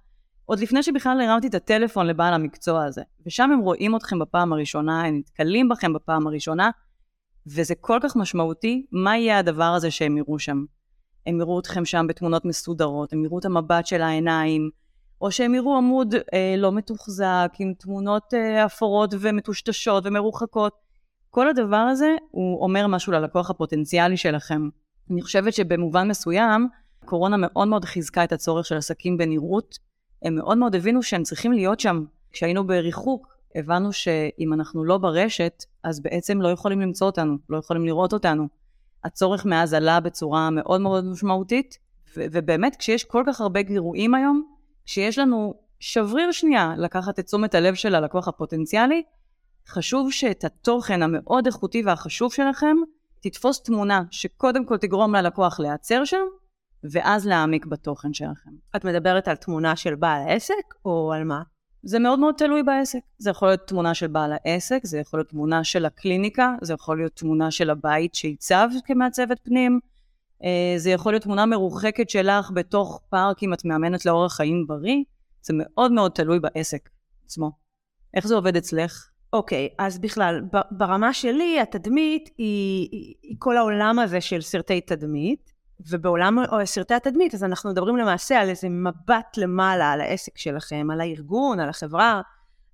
עוד 0.44 0.60
לפני 0.60 0.82
שבכלל 0.82 1.20
הרמתי 1.20 1.46
את 1.46 1.54
הטלפון 1.54 2.06
לבעל 2.06 2.34
המקצוע 2.34 2.84
הזה. 2.84 3.02
ושם 3.26 3.50
הם 3.52 3.60
רואים 3.60 3.96
אתכם 3.96 4.18
בפעם 4.18 4.52
הראשונה, 4.52 5.04
הם 5.04 5.18
נתקלים 5.18 5.68
בכם 5.68 5.92
בפעם 5.92 6.26
הראשונה, 6.26 6.70
וזה 7.46 7.74
כל 7.74 7.98
כך 8.02 8.16
משמעותי, 8.16 8.86
מה 8.92 9.18
יהיה 9.18 9.38
הדבר 9.38 9.64
הזה 9.64 9.90
שהם 9.90 10.16
יראו 10.16 10.38
שם. 10.38 10.64
הם 11.26 11.40
יראו 11.40 11.60
אתכם 11.60 11.84
שם 11.84 12.06
בתמונות 12.08 12.44
מסודרות, 12.44 13.12
הם 13.12 13.24
יראו 13.24 13.38
את 13.38 13.44
המבט 13.44 13.86
של 13.86 14.02
העיניים, 14.02 14.70
או 15.20 15.30
שהם 15.30 15.54
יראו 15.54 15.76
עמוד 15.76 16.14
אה, 16.14 16.54
לא 16.58 16.72
מתוחזק, 16.72 17.52
עם 17.58 17.74
תמונות 17.78 18.34
אה, 18.34 18.66
אפורות 18.66 19.14
ומטושטשות 19.20 20.06
ומרוחקות. 20.06 20.72
כל 21.30 21.48
הדבר 21.48 21.76
הזה 21.76 22.16
הוא 22.30 22.62
אומר 22.62 22.86
משהו 22.86 23.12
ללקוח 23.12 23.50
הפוטנציאלי 23.50 24.16
שלכם. 24.16 24.68
אני 25.10 25.22
חושבת 25.22 25.52
שבמובן 25.52 26.08
מסוים, 26.08 26.68
קורונה 27.04 27.36
מאוד 27.36 27.68
מאוד 27.68 27.84
חיזקה 27.84 28.24
את 28.24 28.32
הצורך 28.32 28.66
של 28.66 28.76
עסקים 28.76 29.16
בנראות. 29.16 29.78
הם 30.22 30.34
מאוד 30.34 30.58
מאוד 30.58 30.74
הבינו 30.74 31.02
שהם 31.02 31.22
צריכים 31.22 31.52
להיות 31.52 31.80
שם. 31.80 32.04
כשהיינו 32.32 32.66
בריחוק, 32.66 33.26
הבנו 33.54 33.92
שאם 33.92 34.52
אנחנו 34.52 34.84
לא 34.84 34.98
ברשת, 34.98 35.64
אז 35.84 36.00
בעצם 36.00 36.42
לא 36.42 36.48
יכולים 36.48 36.80
למצוא 36.80 37.06
אותנו, 37.06 37.36
לא 37.50 37.58
יכולים 37.58 37.86
לראות 37.86 38.12
אותנו. 38.12 38.48
הצורך 39.04 39.44
מאז 39.44 39.74
עלה 39.74 40.00
בצורה 40.00 40.50
מאוד 40.50 40.80
מאוד 40.80 41.04
משמעותית, 41.04 41.78
ובאמת 42.16 42.76
כשיש 42.76 43.04
כל 43.04 43.24
כך 43.26 43.40
הרבה 43.40 43.62
גירויים 43.62 44.14
היום, 44.14 44.42
כשיש 44.84 45.18
לנו 45.18 45.54
שבריר 45.80 46.32
שנייה 46.32 46.74
לקחת 46.78 47.18
את 47.18 47.24
תשומת 47.24 47.54
הלב 47.54 47.74
של 47.74 47.94
הלקוח 47.94 48.28
הפוטנציאלי, 48.28 49.02
חשוב 49.68 50.12
שאת 50.12 50.44
התוכן 50.44 51.02
המאוד 51.02 51.46
איכותי 51.46 51.82
והחשוב 51.86 52.32
שלכם, 52.32 52.76
תתפוס 53.30 53.62
תמונה 53.62 54.02
שקודם 54.10 54.64
כל 54.64 54.76
תגרום 54.76 55.14
ללקוח 55.14 55.60
להיעצר 55.60 56.04
שם, 56.04 56.26
ואז 56.90 57.26
להעמיק 57.26 57.66
בתוכן 57.66 58.12
שלכם. 58.12 58.50
את 58.76 58.84
מדברת 58.84 59.28
על 59.28 59.36
תמונה 59.36 59.76
של 59.76 59.94
בעל 59.94 60.28
העסק, 60.28 60.74
או 60.84 61.12
על 61.12 61.24
מה? 61.24 61.42
זה 61.82 61.98
מאוד 61.98 62.18
מאוד 62.18 62.34
תלוי 62.38 62.62
בעסק. 62.62 62.98
זה 63.18 63.30
יכול 63.30 63.48
להיות 63.48 63.66
תמונה 63.66 63.94
של 63.94 64.06
בעל 64.06 64.32
העסק, 64.32 64.80
זה 64.84 64.98
יכול 64.98 65.18
להיות 65.18 65.28
תמונה 65.28 65.64
של 65.64 65.84
הקליניקה, 65.84 66.54
זה 66.62 66.72
יכול 66.72 66.96
להיות 66.96 67.16
תמונה 67.16 67.50
של 67.50 67.70
הבית 67.70 68.14
שעיצב 68.14 68.68
כמעצבת 68.84 69.40
פנים, 69.42 69.80
אה, 70.44 70.74
זה 70.76 70.90
יכול 70.90 71.12
להיות 71.12 71.22
תמונה 71.22 71.46
מרוחקת 71.46 72.10
שלך 72.10 72.50
בתוך 72.54 73.00
פארק 73.10 73.42
אם 73.42 73.54
את 73.54 73.64
מאמנת 73.64 74.06
לאורח 74.06 74.36
חיים 74.36 74.66
בריא, 74.66 75.04
זה 75.42 75.54
מאוד 75.56 75.92
מאוד 75.92 76.12
תלוי 76.12 76.40
בעסק 76.40 76.88
עצמו. 77.24 77.50
איך 78.14 78.26
זה 78.26 78.34
עובד 78.34 78.56
אצלך? 78.56 79.08
אוקיי, 79.32 79.68
אז 79.78 79.98
בכלל, 79.98 80.40
ברמה 80.70 81.12
שלי 81.12 81.60
התדמית 81.60 82.30
היא, 82.38 82.88
היא, 82.92 83.14
היא 83.22 83.36
כל 83.38 83.56
העולם 83.56 83.98
הזה 83.98 84.20
של 84.20 84.40
סרטי 84.40 84.80
תדמית, 84.80 85.52
ובעולם 85.80 86.38
סרטי 86.64 86.94
התדמית, 86.94 87.34
אז 87.34 87.44
אנחנו 87.44 87.70
מדברים 87.70 87.96
למעשה 87.96 88.40
על 88.40 88.48
איזה 88.48 88.68
מבט 88.68 89.36
למעלה, 89.36 89.92
על 89.92 90.00
העסק 90.00 90.38
שלכם, 90.38 90.88
על 90.92 91.00
הארגון, 91.00 91.60
על 91.60 91.68
החברה. 91.68 92.20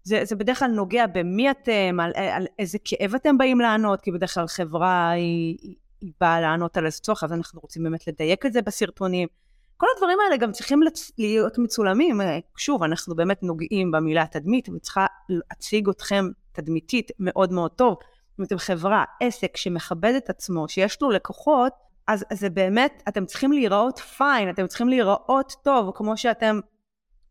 זה, 0.03 0.21
זה 0.25 0.37
בדרך 0.37 0.59
כלל 0.59 0.71
נוגע 0.71 1.07
במי 1.07 1.51
אתם, 1.51 1.99
על, 2.01 2.13
על 2.15 2.47
איזה 2.59 2.79
כאב 2.85 3.15
אתם 3.15 3.39
באים 3.39 3.61
לענות, 3.61 4.01
כי 4.01 4.13
בדרך 4.13 4.35
כלל 4.35 4.47
חברה 4.47 5.11
היא, 5.11 5.59
היא, 5.63 5.75
היא 6.01 6.13
באה 6.21 6.41
לענות 6.41 6.77
על 6.77 6.87
איזה 6.87 6.99
צורך, 6.99 7.25
אז 7.25 7.33
אנחנו 7.33 7.61
רוצים 7.61 7.83
באמת 7.83 8.07
לדייק 8.07 8.47
את 8.47 8.53
זה 8.53 8.63
בסרטונים. 8.63 9.29
כל 9.77 9.87
הדברים 9.97 10.19
האלה 10.25 10.37
גם 10.37 10.53
צריכים 10.53 10.83
לצ... 10.83 11.13
להיות 11.19 11.59
מצולמים. 11.59 12.21
שוב, 12.57 12.83
אנחנו 12.83 13.17
באמת 13.17 13.43
נוגעים 13.43 13.91
במילה 13.91 14.27
תדמית, 14.27 14.69
וצריכה 14.69 15.07
להציג 15.29 15.89
אתכם 15.89 16.25
תדמיתית 16.53 17.11
מאוד 17.19 17.53
מאוד 17.53 17.71
טוב. 17.71 17.97
אם 18.41 18.45
אתם 18.45 18.59
חברה, 18.59 19.05
עסק 19.21 19.57
שמכבד 19.57 20.15
את 20.17 20.31
עצמו, 20.31 20.69
שיש 20.69 21.03
לו 21.03 21.11
לקוחות, 21.11 21.73
אז 22.09 22.25
זה 22.33 22.51
באמת, 22.51 23.03
אתם 23.09 23.27
צריכים 23.27 23.53
להיראות 23.53 23.99
פיין, 23.99 24.51
אתם 24.51 24.67
צריכים 24.67 24.89
להיראות 24.89 25.55
טוב, 25.65 25.91
כמו 25.95 26.17
שאתם 26.17 26.61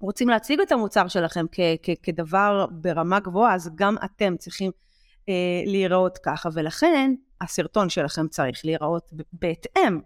רוצים 0.01 0.29
להציג 0.29 0.59
את 0.61 0.71
המוצר 0.71 1.07
שלכם 1.07 1.45
כ- 1.51 1.59
כ- 1.83 1.99
כדבר 2.03 2.65
ברמה 2.71 3.19
גבוהה, 3.19 3.55
אז 3.55 3.69
גם 3.75 3.95
אתם 4.05 4.37
צריכים 4.37 4.71
אה, 5.29 5.33
להיראות 5.65 6.17
ככה, 6.17 6.49
ולכן 6.53 7.13
הסרטון 7.41 7.89
שלכם 7.89 8.27
צריך 8.27 8.65
להיראות 8.65 9.11
בהתאם, 9.33 9.99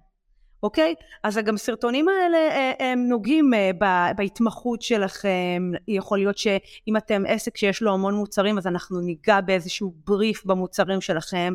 אוקיי? 0.66 0.96
אז 1.24 1.38
גם 1.38 1.56
הסרטונים 1.56 2.08
האלה 2.08 2.38
אה, 2.38 2.92
הם 2.92 3.08
נוגעים 3.08 3.54
אה, 3.54 3.72
בהתמחות 4.18 4.82
שלכם, 4.82 5.72
יכול 5.88 6.18
להיות 6.18 6.38
שאם 6.38 6.98
אתם 6.98 7.24
עסק 7.28 7.58
שיש 7.58 7.82
לו 7.82 7.94
המון 7.94 8.16
מוצרים, 8.16 8.58
אז 8.58 8.68
אנחנו 8.68 9.02
ניגע 9.02 9.42
באיזשהו 9.42 9.94
בריף 10.08 10.46
במוצרים 10.46 11.02
שלכם. 11.02 11.54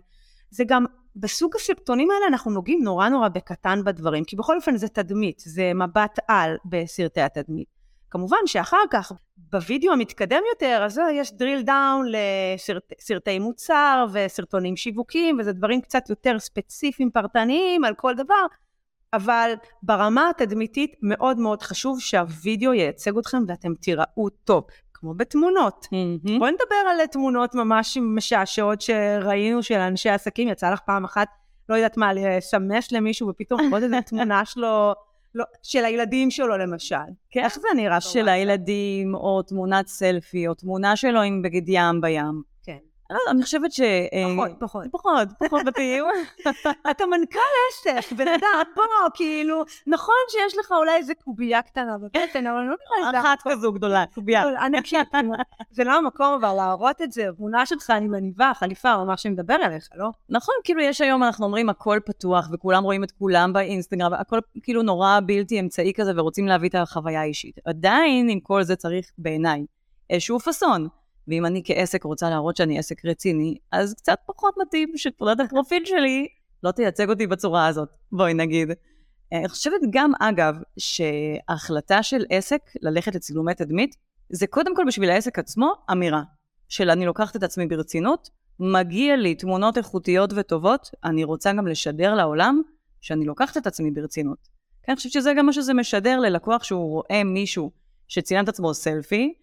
זה 0.51 0.65
גם 0.67 0.85
בסוג 1.17 1.57
הסרטונים 1.57 2.11
האלה 2.11 2.27
אנחנו 2.27 2.51
נוגעים 2.51 2.83
נורא 2.83 3.09
נורא 3.09 3.29
בקטן 3.29 3.85
בדברים, 3.85 4.25
כי 4.25 4.37
בכל 4.37 4.57
אופן 4.57 4.77
זה 4.77 4.89
תדמית, 4.89 5.43
זה 5.47 5.73
מבט 5.75 6.19
על 6.29 6.57
בסרטי 6.65 7.21
התדמית. 7.21 7.69
כמובן 8.11 8.39
שאחר 8.47 8.83
כך, 8.91 9.13
בווידאו 9.37 9.93
המתקדם 9.93 10.43
יותר, 10.53 10.83
אז 10.85 11.01
יש 11.13 11.31
drill 11.31 11.67
down 11.67 12.17
לסרטי 12.99 13.39
מוצר 13.39 14.07
וסרטונים 14.13 14.77
שיווקים, 14.77 15.39
וזה 15.41 15.53
דברים 15.53 15.81
קצת 15.81 16.11
יותר 16.11 16.39
ספציפיים, 16.39 17.11
פרטניים, 17.11 17.85
על 17.85 17.95
כל 17.95 18.15
דבר, 18.15 18.47
אבל 19.13 19.53
ברמה 19.83 20.31
התדמיתית 20.31 20.97
מאוד 21.03 21.39
מאוד 21.39 21.63
חשוב 21.63 22.01
שהווידאו 22.01 22.73
ייצג 22.73 23.19
אתכם 23.19 23.43
ואתם 23.49 23.75
תיראו 23.75 24.29
טוב, 24.45 24.65
כמו 24.95 25.15
בתמונות. 25.15 25.87
בואי 26.39 26.53
נדבר 26.53 26.91
על 26.91 27.07
תמונות 27.07 27.55
ממש 27.55 27.99
משעשעות 28.03 28.81
שראינו 28.81 29.63
של 29.63 29.75
אנשי 29.75 30.09
עסקים, 30.09 30.49
יצא 30.49 30.71
לך 30.71 30.81
פעם 30.87 31.05
אחת, 31.05 31.29
לא 31.69 31.75
יודעת 31.75 31.97
מה, 31.97 32.13
לשמש 32.15 32.93
למישהו 32.93 33.29
ופתאום 33.29 33.61
לראות 33.61 33.83
איזה 33.83 33.99
תמונה 34.07 34.45
שלו, 34.51 34.95
לא, 35.35 35.45
של 35.63 35.85
הילדים 35.85 36.31
שלו 36.31 36.59
למשל. 36.59 36.97
כן. 37.31 37.45
איך 37.45 37.59
זה 37.59 37.69
נראה? 37.77 38.01
של 38.01 38.29
הילדים, 38.29 39.15
או 39.15 39.43
תמונת 39.43 39.87
סלפי, 39.87 40.49
או 40.49 40.55
תמונה 40.55 40.97
שלו 40.97 41.23
עם 41.23 41.43
בגד 41.43 41.69
ים 41.69 42.01
בים. 42.01 42.50
אני 43.11 43.17
לא 43.17 43.21
יודעת, 43.21 43.35
אני 43.35 43.43
חושבת 43.43 43.73
ש... 43.73 43.81
אה, 43.81 44.25
פחות, 44.37 44.51
פחות. 44.59 44.87
פחות, 44.93 45.29
פחות 45.39 45.63
מתאים. 45.67 46.05
אתה 46.91 47.07
מנכ"ל 47.07 47.39
עסק, 47.69 48.13
בן 48.13 48.29
אדם, 48.29 48.63
בוא, 48.77 48.85
כאילו, 49.15 49.65
נכון 49.87 50.15
שיש 50.29 50.59
לך 50.59 50.73
אולי 50.73 50.97
איזה 50.97 51.15
קובייה 51.15 51.63
קטנה 51.63 51.99
בבטן, 51.99 52.47
אבל 52.47 52.61
לא 52.61 52.75
נראה 53.01 53.13
לי 53.13 53.21
אחת 53.21 53.39
כזו 53.45 53.73
גדולה, 53.73 54.05
קובייה. 54.15 54.45
לא, 54.45 54.59
ענקית, 54.59 55.09
כאילו, 55.13 55.33
זה 55.71 55.85
לא 55.85 55.97
המקום 55.97 56.39
אבל 56.41 56.53
להראות 56.53 57.03
את 57.03 57.13
זה, 57.13 57.27
תמונה 57.37 57.67
שלך 57.67 57.91
אני 57.91 58.09
מניבה, 58.09 58.53
חליפה, 58.55 58.95
או 58.95 59.07
מה 59.07 59.17
שמדבר 59.17 59.57
אליך, 59.65 59.89
לא? 59.95 60.09
נכון, 60.29 60.55
כאילו 60.65 60.81
יש 60.81 61.01
היום, 61.01 61.23
אנחנו 61.23 61.47
אומרים 61.47 61.69
הכל 61.69 61.99
פתוח, 62.07 62.49
וכולם 62.53 62.85
רואים 62.85 63.05
את 63.05 63.11
כולם 63.11 63.53
באינסטגרם, 63.53 64.13
והכל 64.13 64.39
כאילו 64.63 64.83
נורא 64.83 65.21
בלתי 65.27 65.61
אמצעי 65.61 65.93
כזה, 65.95 66.13
ורוצים 66.17 66.47
להביא 66.47 66.69
את 66.69 66.75
החוויה 66.75 67.21
האישית. 67.21 67.59
עדיין, 67.65 68.29
עם 68.29 68.41
כל 68.41 68.63
זה 68.63 68.77
צריך, 68.77 69.11
בעיניי, 69.19 69.65
איזשהו 70.11 70.41
פאסון. 70.41 71.00
ואם 71.29 71.47
אני 71.47 71.63
כעסק 71.65 72.05
רוצה 72.05 72.31
להראות 72.31 72.57
שאני 72.57 72.79
עסק 72.79 73.05
רציני, 73.05 73.57
אז 73.73 73.95
קצת 73.95 74.19
פחות 74.27 74.55
מתאים 74.63 74.93
שתמונת 74.97 75.41
הפרופיל 75.41 75.85
שלי 75.85 76.27
לא 76.63 76.71
תייצג 76.71 77.11
אותי 77.11 77.27
בצורה 77.27 77.67
הזאת, 77.67 77.89
בואי 78.13 78.35
נגיד. 78.35 78.69
אני 79.33 79.49
חושבת 79.49 79.81
גם, 79.91 80.13
אגב, 80.21 80.57
שההחלטה 80.79 82.03
של 82.03 82.25
עסק 82.31 82.61
ללכת 82.83 83.15
לצילומי 83.15 83.55
תדמית, 83.55 83.97
זה 84.29 84.47
קודם 84.47 84.77
כל 84.77 84.85
בשביל 84.87 85.11
העסק 85.11 85.39
עצמו 85.39 85.73
אמירה 85.93 86.23
של 86.69 86.91
אני 86.91 87.07
לוקחת 87.07 87.37
את 87.37 87.43
עצמי 87.43 87.67
ברצינות, 87.67 88.31
מגיע 88.61 89.17
לי 89.17 89.35
תמונות 89.35 89.79
איכותיות 89.79 90.31
וטובות, 90.37 90.91
אני 91.05 91.25
רוצה 91.25 91.53
גם 91.53 91.67
לשדר 91.67 92.15
לעולם 92.15 92.63
שאני 93.01 93.25
לוקחת 93.25 93.57
את 93.57 93.67
עצמי 93.67 93.91
ברצינות. 93.91 94.39
כי 94.83 94.93
אני 94.93 94.97
חושבת 94.97 95.13
שזה 95.13 95.33
גם 95.37 95.47
מה 95.47 95.53
שזה 95.53 95.75
משדר 95.75 96.21
ללקוח 96.21 96.65
שהוא 96.65 96.91
רואה 96.91 97.25
מישהו 97.25 97.71
שצילם 98.09 98.45
את 98.45 98.49
עצמו 98.49 98.75
סלפי, 98.75 99.35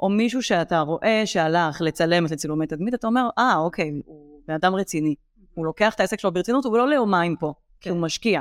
או 0.00 0.08
מישהו 0.08 0.42
שאתה 0.42 0.80
רואה 0.80 1.22
שהלך 1.24 1.80
לצלם 1.80 2.26
את 2.26 2.32
הצילומי 2.32 2.66
תדמית, 2.66 2.94
אתה 2.94 3.06
אומר, 3.06 3.28
אה, 3.38 3.56
אוקיי, 3.56 3.92
הוא 4.04 4.40
בן 4.48 4.54
אדם 4.54 4.74
רציני. 4.74 5.14
הוא 5.54 5.66
לוקח 5.66 5.94
את 5.94 6.00
העסק 6.00 6.20
שלו 6.20 6.32
ברצינות, 6.32 6.64
הוא 6.64 6.78
לא 6.78 6.88
ליומיים 6.88 7.36
פה, 7.36 7.52
כי 7.80 7.88
הוא 7.88 7.98
משקיע. 7.98 8.40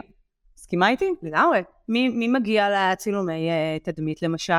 מסכימה 0.57 0.89
איתי? 0.89 1.13
לגמרי. 1.23 1.61
מי, 1.89 2.09
מי 2.09 2.27
מגיע 2.27 2.67
לצילומי 2.69 3.49
אה, 3.49 3.77
תדמית 3.83 4.21
למשל? 4.21 4.53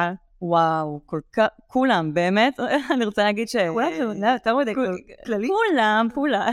וואו, 0.47 1.01
כל 1.07 1.21
כך, 1.33 1.47
כולם, 1.67 2.15
באמת, 2.15 2.61
אני 2.95 3.05
רוצה 3.05 3.25
להגיד 3.25 3.49
ש... 3.49 3.57
כולם 3.57 3.89
יותר 4.33 4.57
מדי 4.57 4.75
כללי. 5.27 5.49
כולם, 5.49 6.09
כולם. 6.15 6.53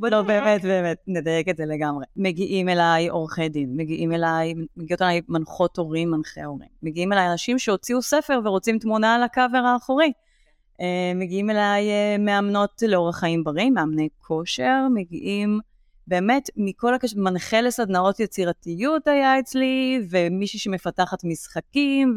לא, 0.00 0.22
באמת, 0.22 0.62
באמת, 0.62 0.98
נדייק 1.06 1.48
את 1.48 1.56
זה 1.56 1.64
לגמרי. 1.66 2.04
מגיעים 2.16 2.68
אליי 2.68 3.08
עורכי 3.08 3.48
דין, 3.48 3.76
מגיעים 3.76 4.12
אליי, 4.12 4.54
מגיעות 4.76 5.02
אליי 5.02 5.20
מנחות 5.28 5.78
הורים, 5.78 6.10
מנחי 6.10 6.42
הורים. 6.42 6.68
מגיעים 6.82 7.12
אליי 7.12 7.30
אנשים 7.30 7.58
שהוציאו 7.58 8.02
ספר 8.02 8.40
ורוצים 8.44 8.78
תמונה 8.78 9.14
על 9.14 9.22
הקאבר 9.22 9.58
האחורי. 9.58 10.12
אה, 10.80 11.12
מגיעים 11.14 11.50
אליי 11.50 11.90
אה, 11.90 12.16
מאמנות 12.18 12.82
לאורח 12.88 13.16
חיים 13.16 13.44
בריא, 13.44 13.70
מאמני 13.70 14.08
כושר, 14.18 14.86
מגיעים 14.94 15.60
באמת 16.06 16.50
מכל 16.56 16.94
הקשר, 16.94 17.16
מנחה 17.20 17.60
לסדנאות 17.60 18.20
יצירתיות 18.20 19.08
היה 19.08 19.38
אצלי, 19.38 20.00
ומישהי 20.10 20.58
שמפתחת 20.58 21.24
משחקים, 21.24 22.16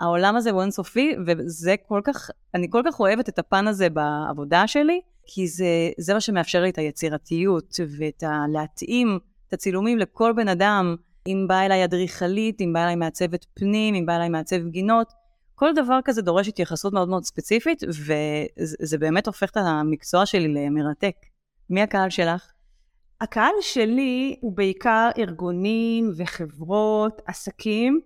והעולם 0.00 0.36
הזה 0.36 0.50
הוא 0.50 0.62
אינסופי, 0.62 1.14
וזה 1.26 1.74
כל 1.88 2.00
כך, 2.04 2.30
אני 2.54 2.66
כל 2.70 2.82
כך 2.86 3.00
אוהבת 3.00 3.28
את 3.28 3.38
הפן 3.38 3.68
הזה 3.68 3.88
בעבודה 3.90 4.66
שלי, 4.66 5.00
כי 5.26 5.48
זה, 5.48 5.90
זה 5.98 6.14
מה 6.14 6.20
שמאפשר 6.20 6.62
לי 6.62 6.70
את 6.70 6.78
היצירתיות, 6.78 7.74
ואת 7.98 8.22
ה... 8.22 8.44
להתאים 8.52 9.18
את 9.48 9.52
הצילומים 9.52 9.98
לכל 9.98 10.32
בן 10.36 10.48
אדם, 10.48 10.96
אם 11.26 11.46
באה 11.48 11.66
אליי 11.66 11.84
אדריכלית, 11.84 12.60
אם 12.60 12.72
באה 12.72 12.84
אליי 12.84 12.96
מעצבת 12.96 13.46
פנים, 13.54 13.94
אם 13.94 14.06
באה 14.06 14.16
אליי 14.16 14.28
מעצב 14.28 14.66
גינות, 14.66 15.12
כל 15.54 15.72
דבר 15.74 15.98
כזה 16.04 16.22
דורש 16.22 16.48
התייחסות 16.48 16.92
מאוד 16.92 17.08
מאוד 17.08 17.24
ספציפית, 17.24 17.82
וזה 17.88 18.98
באמת 18.98 19.26
הופך 19.26 19.50
את 19.50 19.56
המקצוע 19.56 20.26
שלי 20.26 20.48
למרתק. 20.48 21.14
מי 21.70 21.82
הקהל 21.82 22.10
שלך? 22.10 22.52
הקהל 23.20 23.54
שלי 23.60 24.36
הוא 24.40 24.56
בעיקר 24.56 25.08
ארגונים 25.18 26.10
וחברות, 26.16 27.22
עסקים. 27.26 28.00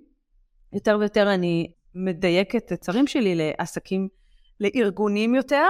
יותר 0.72 0.96
ויותר 1.00 1.34
אני 1.34 1.72
מדייקת 1.94 2.66
את 2.66 2.72
הצרים 2.72 3.06
שלי 3.06 3.34
לעסקים, 3.34 4.08
לארגונים 4.60 5.34
יותר, 5.34 5.66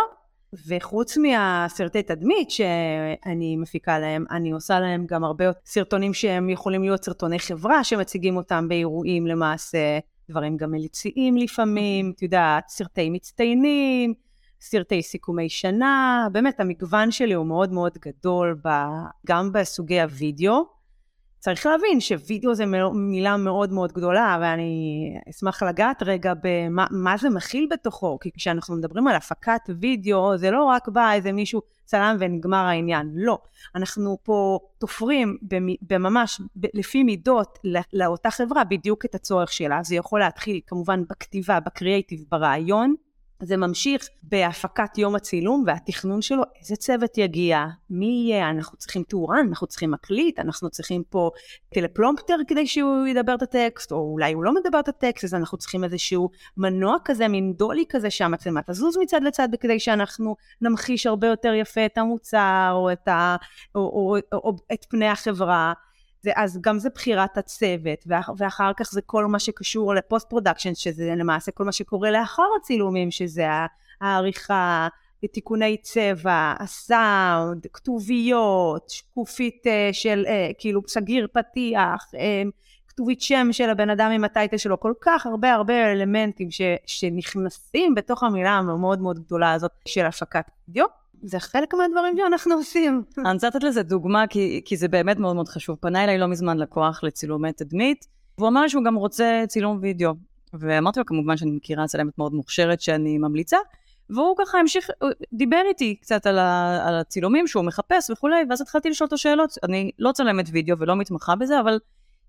וחוץ 0.67 1.17
מהסרטי 1.17 2.03
תדמית 2.03 2.51
שאני 2.51 3.57
מפיקה 3.57 3.99
להם, 3.99 4.25
אני 4.31 4.51
עושה 4.51 4.81
להם 4.81 5.07
גם 5.07 5.25
הרבה 5.25 5.45
סרטונים 5.67 6.15
שהם 6.15 6.51
יכולים 6.51 6.83
להיות 6.83 7.05
סרטוני 7.05 7.39
חברה 7.39 7.85
שמציגים 7.85 8.37
אותם 8.37 8.69
באירועים 8.69 9.27
למעשה, 9.27 9.99
דברים 10.31 10.57
גם 10.57 10.71
מליציים 10.71 11.37
לפעמים, 11.37 12.13
את 12.17 12.23
יודעת, 12.23 12.69
סרטי 12.69 13.11
מצטיינים, 13.11 14.15
סרטי 14.61 15.03
סיכומי 15.03 15.49
שנה, 15.49 16.27
באמת 16.33 16.61
המגוון 16.61 17.11
שלי 17.11 17.35
הוא 17.35 17.47
מאוד 17.47 17.73
מאוד 17.73 17.99
גדול 17.99 18.61
ב, 18.65 18.69
גם 19.27 19.53
בסוגי 19.53 20.01
הוידאו. 20.01 20.82
צריך 21.43 21.67
להבין 21.67 22.01
שווידאו 22.01 22.55
זה 22.55 22.65
מילה 22.95 23.37
מאוד 23.37 23.73
מאוד 23.73 23.93
גדולה, 23.93 24.39
ואני 24.41 25.15
אשמח 25.31 25.63
לגעת 25.63 26.03
רגע 26.03 26.33
במה 26.43 27.17
זה 27.21 27.31
מכיל 27.31 27.69
בתוכו, 27.71 28.19
כי 28.21 28.31
כשאנחנו 28.37 28.77
מדברים 28.77 29.09
על 29.09 29.17
הפקת 29.17 29.61
וידאו, 29.81 30.37
זה 30.37 30.51
לא 30.51 30.65
רק 30.65 30.89
בא 30.89 31.13
איזה 31.13 31.33
מישהו 31.33 31.63
צלם 31.85 32.17
ונגמר 32.19 32.57
העניין, 32.57 33.11
לא. 33.15 33.39
אנחנו 33.75 34.19
פה 34.23 34.59
תופרים 34.79 35.37
בממש, 35.83 36.41
לפי 36.75 37.03
מידות 37.03 37.59
לאותה 37.93 38.31
חברה 38.31 38.65
בדיוק 38.65 39.05
את 39.05 39.15
הצורך 39.15 39.53
שלה. 39.53 39.83
זה 39.83 39.95
יכול 39.95 40.21
להתחיל 40.21 40.61
כמובן 40.67 41.03
בכתיבה, 41.11 41.61
בקריאייטיב, 41.61 42.25
ברעיון, 42.31 42.95
זה 43.45 43.57
ממשיך 43.57 44.09
בהפקת 44.23 44.99
יום 44.99 45.15
הצילום 45.15 45.65
והתכנון 45.67 46.23
שלו, 46.23 46.43
איזה 46.61 46.77
צוות 46.77 47.19
יגיע, 47.19 47.67
מי 47.91 48.07
יהיה, 48.07 48.51
אנחנו 48.51 48.79
צריכים 48.79 49.03
תאורן, 49.03 49.47
אנחנו 49.49 49.67
צריכים 49.67 49.91
מקליט, 49.91 50.39
אנחנו 50.39 50.71
צריכים 50.71 51.03
פה 51.11 51.31
טלפלומפטר 51.75 52.37
כדי 52.49 52.67
שהוא 52.67 53.07
ידבר 53.07 53.35
את 53.35 53.43
הטקסט, 53.43 53.93
או 53.93 53.97
אולי 54.13 54.33
הוא 54.33 54.45
לא 54.45 54.55
מדבר 54.55 54.81
את 54.81 54.89
הטקסט, 54.89 55.25
אז 55.25 55.35
אנחנו 55.35 55.59
צריכים 55.59 55.85
איזשהו 55.85 56.31
מנוע 56.57 56.97
כזה, 57.05 57.29
מין 57.29 57.53
דולי 57.53 57.85
כזה 57.89 58.11
שהמצלמה 58.11 58.61
תזוז 58.63 58.97
מצד 59.03 59.23
לצד 59.23 59.49
כדי 59.61 59.81
שאנחנו 59.81 60.37
נמחיש 60.61 61.07
הרבה 61.07 61.27
יותר 61.27 61.55
יפה 61.55 61.87
את 61.87 61.99
המוצר, 61.99 62.71
או 62.73 62.93
את, 62.93 63.09
ה, 63.09 63.37
או, 63.75 63.81
או, 63.81 64.17
או, 64.33 64.39
או 64.39 64.57
את 64.73 64.85
פני 64.89 65.09
החברה. 65.09 65.73
זה, 66.23 66.31
אז 66.37 66.59
גם 66.61 66.79
זה 66.79 66.91
בחירת 66.91 67.39
הצוות, 67.39 68.05
ואח, 68.07 68.31
ואחר 68.37 68.73
כך 68.77 68.93
זה 68.93 69.01
כל 69.03 69.27
מה 69.27 69.39
שקשור 69.39 69.95
ל 69.95 70.02
post 70.02 70.31
production, 70.31 70.75
שזה 70.75 71.15
למעשה 71.17 71.53
כל 71.53 71.65
מה 71.65 71.73
שקורה 71.73 72.11
לאחר 72.11 72.47
הצילומים, 72.61 73.11
שזה 73.11 73.47
העריכה, 74.01 74.89
תיקוני 75.33 75.77
צבע, 75.77 76.55
הסאונד, 76.59 77.67
כתוביות, 77.73 78.91
שקופית 78.91 79.67
אה, 79.67 79.89
של 79.93 80.25
אה, 80.29 80.51
כאילו 80.59 80.81
סגיר 80.89 81.27
פתיח, 81.33 82.11
אה, 82.15 82.43
כתובית 82.89 83.21
שם 83.23 83.49
של 83.53 83.71
הבן 83.71 83.91
אדם 83.91 84.11
עם 84.11 84.25
ה 84.25 84.30
title 84.30 84.57
שלו, 84.57 84.81
כל 84.81 84.93
כך 85.01 85.27
הרבה 85.27 85.53
הרבה 85.53 85.93
אלמנטים 85.93 86.51
ש, 86.51 86.61
שנכנסים 86.87 87.95
בתוך 87.95 88.23
המילה 88.23 88.51
המאוד 88.51 89.01
מאוד 89.01 89.19
גדולה 89.19 89.53
הזאת 89.53 89.71
של 89.89 90.07
הפקת 90.07 90.45
וידאו. 90.69 91.02
זה 91.23 91.41
חלק 91.41 91.75
מהדברים 91.75 92.17
שאנחנו 92.17 92.55
עושים. 92.55 93.03
אני 93.19 93.33
רוצה 93.35 93.47
לתת 93.47 93.63
לזה 93.63 93.83
דוגמה, 93.83 94.27
כי, 94.27 94.63
כי 94.65 94.77
זה 94.77 94.89
באמת 94.89 95.19
מאוד 95.19 95.35
מאוד 95.35 95.49
חשוב. 95.49 95.77
פנה 95.81 96.05
אליי 96.05 96.19
לא 96.19 96.27
מזמן 96.27 96.59
לקוח 96.59 97.05
לצילומי 97.05 97.53
תדמית, 97.53 98.07
והוא 98.39 98.49
אמר 98.49 98.69
שהוא 98.69 98.85
גם 98.85 98.95
רוצה 98.95 99.45
צילום 99.49 99.79
וידאו. 99.83 100.13
ואמרתי 100.55 101.01
לו 101.01 101.07
כמובן 101.07 101.37
שאני 101.37 101.51
מכירה 101.51 101.87
צלמת 101.87 102.19
מאוד 102.19 102.35
מוכשרת 102.35 102.81
שאני 102.81 103.19
ממליצה, 103.19 103.57
והוא 104.11 104.37
ככה 104.39 104.59
המשיך, 104.59 104.91
דיבר 105.33 105.63
איתי 105.69 105.97
קצת 105.97 106.27
על, 106.27 106.39
ה, 106.39 106.81
על 106.89 106.95
הצילומים 106.95 107.47
שהוא 107.47 107.65
מחפש 107.65 108.11
וכולי, 108.11 108.37
ואז 108.49 108.61
התחלתי 108.61 108.91
לשאול 108.91 109.07
אותו 109.07 109.19
שאלות. 109.19 109.51
אני 109.63 109.91
לא 109.99 110.13
צלמת 110.13 110.47
וידאו 110.53 110.79
ולא 110.79 110.97
מתמחה 110.97 111.37
בזה, 111.37 111.61
אבל 111.61 111.79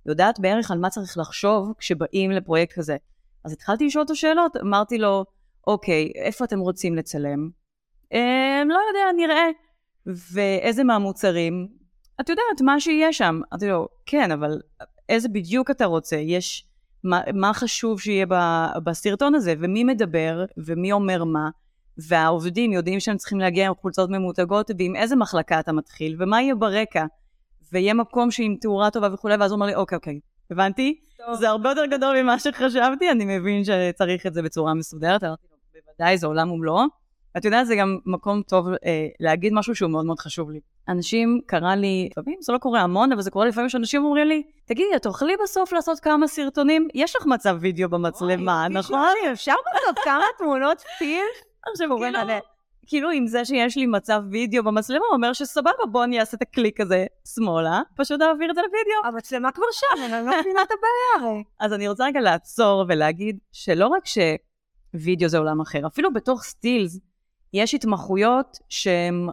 יודעת 0.05 0.39
בערך 0.39 0.71
על 0.71 0.79
מה 0.79 0.89
צריך 0.89 1.17
לחשוב 1.17 1.73
כשבאים 1.77 2.31
לפרויקט 2.31 2.73
כזה. 2.73 2.97
אז 3.43 3.53
התחלתי 3.53 3.85
לשאול 3.85 4.01
אותו 4.01 4.15
שאלות, 4.15 4.57
אמרתי 4.57 4.97
לו, 4.97 5.25
אוקיי, 5.67 6.12
איפה 6.15 6.45
אתם 6.45 6.59
רוצים 6.59 6.95
לצלם? 6.95 7.62
אמ, 8.13 8.70
לא 8.70 8.79
יודע, 8.88 9.12
נראה. 9.15 9.48
ואיזה 10.34 10.84
מהמוצרים? 10.84 11.67
את 12.22 12.29
יודעת, 12.29 12.62
מה 12.62 12.79
שיהיה 12.79 13.13
שם. 13.13 13.41
אמרתי 13.51 13.67
לו, 13.67 13.88
כן, 14.05 14.32
אבל 14.32 14.62
איזה 15.10 15.29
בדיוק 15.29 15.72
אתה 15.72 15.86
רוצה? 15.86 16.15
יש... 16.15 16.65
מה, 17.03 17.22
מה 17.34 17.53
חשוב 17.53 18.00
שיהיה 18.00 18.25
ב, 18.29 18.36
בסרטון 18.84 19.36
הזה, 19.36 19.53
ומי 19.60 19.84
מדבר, 19.84 20.46
ומי 20.58 20.91
אומר 20.91 21.24
מה, 21.24 21.50
והעובדים 22.08 22.72
יודעים 22.72 23.00
שהם 23.00 23.17
צריכים 23.17 23.39
להגיע 23.39 23.67
עם 23.67 23.74
חולצות 23.82 24.10
ממותגות, 24.10 24.72
ועם 24.79 24.96
איזה 24.96 25.15
מחלקה 25.15 25.60
אתה 25.60 25.72
מתחיל, 25.72 26.15
ומה 26.20 26.41
יהיה 26.41 26.55
ברקע. 26.55 27.05
ויהיה 27.72 27.93
מקום 27.93 28.32
שעם 28.32 28.55
תאורה 28.62 28.91
טובה 28.91 29.13
וכולי, 29.13 29.36
ואז 29.36 29.51
הוא 29.51 29.55
אומר 29.55 29.65
לי, 29.65 29.75
אוקיי, 29.75 29.96
אוקיי, 29.96 30.20
הבנתי, 30.51 31.00
זה 31.34 31.50
הרבה 31.50 31.70
יותר 31.70 31.86
גדול 31.86 32.22
ממה 32.22 32.39
שחשבתי, 32.39 33.12
אני 33.12 33.38
מבין 33.38 33.63
שצריך 33.63 34.25
את 34.25 34.34
זה 34.34 34.41
בצורה 34.41 34.74
מסודרת, 34.74 35.24
אמרתי 35.24 35.48
לו, 35.51 35.82
בוודאי, 35.86 36.17
זה 36.17 36.27
עולם 36.27 36.51
ומלואו. 36.51 37.02
ואת 37.35 37.45
יודעת, 37.45 37.67
זה 37.67 37.75
גם 37.75 37.97
מקום 38.05 38.41
טוב 38.41 38.67
אה, 38.67 39.07
להגיד 39.19 39.53
משהו 39.53 39.75
שהוא 39.75 39.91
מאוד 39.91 40.05
מאוד 40.05 40.19
חשוב 40.19 40.51
לי. 40.51 40.59
אנשים, 40.89 41.39
קרה 41.45 41.75
לי, 41.75 42.09
לפעמים 42.11 42.37
זה 42.41 42.53
לא 42.53 42.57
קורה 42.57 42.81
המון, 42.81 43.11
אבל 43.11 43.21
זה 43.21 43.31
קורה 43.31 43.45
לפעמים 43.45 43.69
שאנשים 43.69 44.05
אומרים 44.05 44.27
לי, 44.27 44.43
תגידי, 44.65 44.95
את 44.95 45.03
תוכלי 45.03 45.33
בסוף 45.43 45.73
לעשות 45.73 45.99
כמה 45.99 46.27
סרטונים? 46.27 46.87
יש 46.93 47.15
לך 47.15 47.25
מצב 47.25 47.57
וידאו 47.59 47.89
במצלמה, 47.89 48.67
נכון? 48.69 49.13
אפשר 49.31 49.53
בסוף 49.75 50.05
כמה 50.05 50.23
תמונות 50.37 50.83
פיל? 50.99 51.25
עכשיו 51.71 51.91
אומרים 51.91 52.13
לי, 52.13 52.39
כאילו 52.87 53.09
עם 53.09 53.27
זה 53.27 53.45
שיש 53.45 53.77
לי 53.77 53.85
מצב 53.85 54.21
וידאו 54.31 54.63
במצלמה, 54.63 55.05
הוא 55.09 55.15
אומר 55.15 55.33
שסבבה, 55.33 55.71
בוא 55.91 56.03
אני 56.03 56.19
אעשה 56.19 56.37
את 56.37 56.41
הקליק 56.41 56.81
הזה 56.81 57.05
שמאלה, 57.35 57.81
פשוט 57.95 58.21
אעביר 58.21 58.49
את 58.49 58.55
זה 58.55 58.61
לוידאו. 58.61 59.13
המצלמה 59.13 59.51
כבר 59.51 59.65
שם, 59.71 60.03
אני 60.03 60.25
לא 60.25 60.39
מבינה 60.39 60.61
את 60.61 60.69
הבעיה 60.71 61.29
הרי. 61.29 61.43
אז 61.59 61.73
אני 61.73 61.87
רוצה 61.87 62.05
רגע 62.05 62.21
לעצור 62.21 62.85
ולהגיד 62.87 63.37
שלא 63.51 63.87
רק 63.87 64.03
שווידאו 64.05 65.29
זה 65.29 65.37
עולם 65.37 65.61
אחר, 65.61 65.87
אפילו 65.87 66.13
בתוך 66.13 66.43
סטילס 66.43 66.99
יש 67.53 67.74
התמחויות 67.74 68.57
שהן 68.69 69.27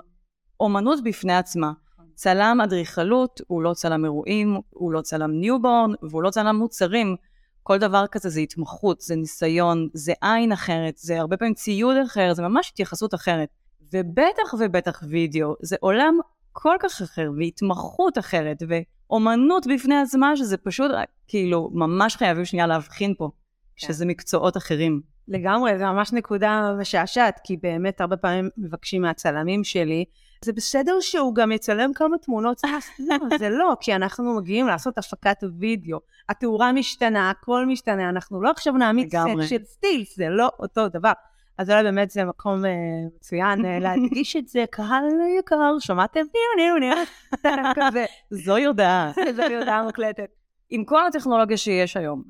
אומנות 0.61 1.05
בפני 1.05 1.37
עצמה. 1.37 1.73
צלם 2.15 2.61
אדריכלות 2.65 3.41
הוא 3.47 3.63
לא 3.63 3.75
צלם 3.75 4.05
אירועים, 4.05 4.61
הוא 4.71 4.93
לא 4.93 5.01
צלם 5.01 5.31
newborn 5.31 5.91
והוא 6.03 6.23
לא 6.23 6.31
צלם 6.31 6.57
מוצרים. 6.57 7.17
כל 7.63 7.79
דבר 7.79 8.07
כזה 8.07 8.29
זה 8.29 8.41
התמחות, 8.41 9.01
זה 9.01 9.17
ניסיון, 9.17 9.89
זה 9.95 10.13
עין 10.21 10.53
אחרת, 10.53 10.97
זה 10.97 11.21
הרבה 11.21 11.37
פעמים 11.37 11.55
ציוד 11.55 11.97
אחר, 12.07 12.35
זה 12.35 12.43
ממש 12.43 12.71
התייחסות 12.73 13.15
אחרת. 13.15 13.49
ובטח 13.93 14.55
ובטח 14.59 15.03
וידאו, 15.09 15.55
זה 15.63 15.77
עולם 15.81 16.19
כל 16.53 16.77
כך 16.81 17.03
אחר, 17.03 17.31
והתמחות 17.39 18.19
אחרת, 18.19 18.63
ואומנות 18.69 19.67
בפני 19.75 20.01
עצמה, 20.01 20.37
שזה 20.37 20.57
פשוט, 20.57 20.91
כאילו, 21.29 21.71
ממש 21.73 22.17
חייבים 22.17 22.45
שנייה 22.45 22.67
להבחין 22.67 23.15
פה, 23.19 23.31
כן. 23.77 23.87
שזה 23.87 24.07
מקצועות 24.07 24.57
אחרים. 24.57 25.01
לגמרי, 25.29 25.79
זו 25.79 25.85
ממש 25.85 26.13
נקודה 26.13 26.75
משעשעת, 26.81 27.41
כי 27.45 27.57
באמת 27.57 28.01
הרבה 28.01 28.17
פעמים 28.17 28.49
מבקשים 28.57 29.03
מהצלמים 29.03 29.65
שלי, 29.65 30.05
זה 30.45 30.53
בסדר 30.53 31.01
שהוא 31.01 31.35
גם 31.35 31.53
יצלם 31.53 31.93
כמה 31.95 32.19
תמונות, 32.19 32.61
לא, 33.09 33.17
זה 33.39 33.49
לא, 33.49 33.77
כי 33.81 33.95
אנחנו 33.95 34.37
מגיעים 34.37 34.67
לעשות 34.67 34.99
הפקת 34.99 35.37
וידאו, 35.59 35.99
התאורה 36.29 36.73
משתנה, 36.73 37.31
הכל 37.31 37.67
משתנה, 37.67 38.09
אנחנו 38.09 38.43
לא 38.43 38.51
עכשיו 38.51 38.73
נעמיד. 38.73 39.09
סט 39.09 39.49
של 39.49 39.65
סטילס, 39.65 40.17
זה 40.17 40.29
לא 40.29 40.51
אותו 40.59 40.89
דבר. 40.89 41.13
אז 41.59 41.71
אולי 41.71 41.83
באמת 41.83 42.11
זה 42.11 42.25
מקום 42.25 42.65
אה, 42.65 42.71
מצוין 43.17 43.65
אה, 43.65 43.79
להדגיש 43.79 44.37
את 44.37 44.49
זה, 44.49 44.65
קהל 44.71 45.05
יקר, 45.39 45.77
שמעתם? 45.79 46.21
ניו 46.57 46.77
ניו 46.79 46.95
ניו, 47.43 47.73
כזה, 47.77 48.05
זו 48.31 48.59
יודעת. 48.59 49.15
זו 49.37 49.43
הודעה 49.43 49.83
מוקלטת. 49.83 50.29
עם 50.71 50.85
כל 50.85 51.07
הטכנולוגיה 51.07 51.57
שיש 51.57 51.97
היום, 51.97 52.23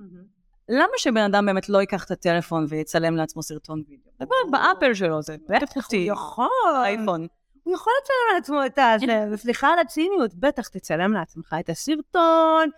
למה 0.71 0.93
שבן 0.97 1.23
אדם 1.23 1.47
באמת 1.47 1.69
לא 1.69 1.79
ייקח 1.79 2.05
את 2.05 2.11
הטלפון 2.11 2.67
ויצלם 2.69 3.17
לעצמו 3.17 3.43
סרטון 3.43 3.83
וידאו? 3.89 4.11
זה 4.19 4.25
באפל 4.51 4.95
שלו, 4.95 5.23
זה 5.23 5.37
בטח, 5.49 5.93
הוא 5.93 6.01
יכול. 6.01 6.47
אייפון. 6.85 7.27
הוא 7.63 7.75
יכול 7.75 7.93
לצלם 8.03 8.35
לעצמו 8.35 8.67
את 8.67 8.79
ה... 8.79 8.97
סליחה 9.37 9.69
על 9.69 9.79
הציניות, 9.79 10.35
בטח 10.35 10.69
תצלם 10.69 11.13
לעצמך 11.13 11.55
את 11.61 11.69
הסרטון, 11.69 12.69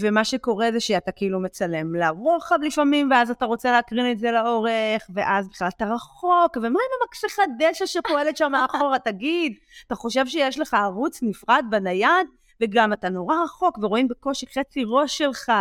ומה 0.00 0.24
שקורה 0.24 0.72
זה 0.72 0.80
שאתה 0.80 1.12
כאילו 1.12 1.40
מצלם 1.40 1.94
לרוחב 1.94 2.56
לפעמים, 2.62 3.10
ואז 3.10 3.30
אתה 3.30 3.44
רוצה 3.44 3.72
להקרין 3.72 4.12
את 4.12 4.18
זה 4.18 4.30
לאורך, 4.30 5.10
ואז 5.14 5.48
בכלל 5.48 5.68
אתה 5.68 5.84
רחוק, 5.84 6.56
ומה 6.56 6.68
עם 6.68 7.00
המקסחת 7.02 7.48
דשא 7.58 7.86
שפועלת 7.86 8.36
שם 8.36 8.52
מאחורה, 8.52 8.98
תגיד, 8.98 9.52
אתה 9.86 9.94
חושב 9.94 10.26
שיש 10.26 10.58
לך 10.58 10.74
ערוץ 10.74 11.22
נפרד 11.22 11.64
בנייד, 11.70 12.26
וגם 12.60 12.92
אתה 12.92 13.08
נורא 13.08 13.34
רחוק, 13.44 13.78
ורואים 13.82 14.08
בקושי 14.08 14.46
חצי 14.46 14.82
ראש 14.86 15.18
שלך, 15.18 15.52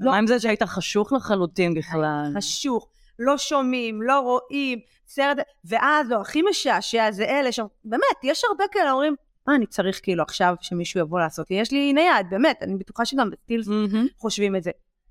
לא 0.00 0.10
מה 0.10 0.18
עם 0.18 0.26
זה 0.26 0.40
שהיית 0.40 0.62
חשוך 0.62 1.12
לחלוטין 1.12 1.74
בכלל? 1.74 2.32
חשוך, 2.36 2.88
לא 3.18 3.38
שומעים, 3.38 4.02
לא 4.02 4.20
רואים, 4.20 4.78
סרט, 5.06 5.36
ואז 5.64 6.10
לא, 6.10 6.20
הכי 6.20 6.42
משעשע 6.50 7.10
זה 7.10 7.24
אלה 7.24 7.52
שם, 7.52 7.66
באמת, 7.84 8.16
יש 8.22 8.44
הרבה 8.48 8.64
כאלה 8.72 8.92
אומרים, 8.92 9.14
מה 9.46 9.54
אני 9.54 9.66
צריך 9.66 10.00
כאילו 10.02 10.22
עכשיו 10.22 10.54
שמישהו 10.60 11.00
יבוא 11.00 11.20
לעשות 11.20 11.50
לי, 11.50 11.56
יש 11.56 11.72
לי 11.72 11.92
נייד, 11.92 12.26
באמת, 12.30 12.62
אני 12.62 12.76
בטוחה 12.76 13.04
שגם 13.04 13.30
בסטילס 13.30 13.68
מהמם. 13.68 14.06
חושבים 14.18 14.56
את 14.56 14.62
זה. 14.62 14.70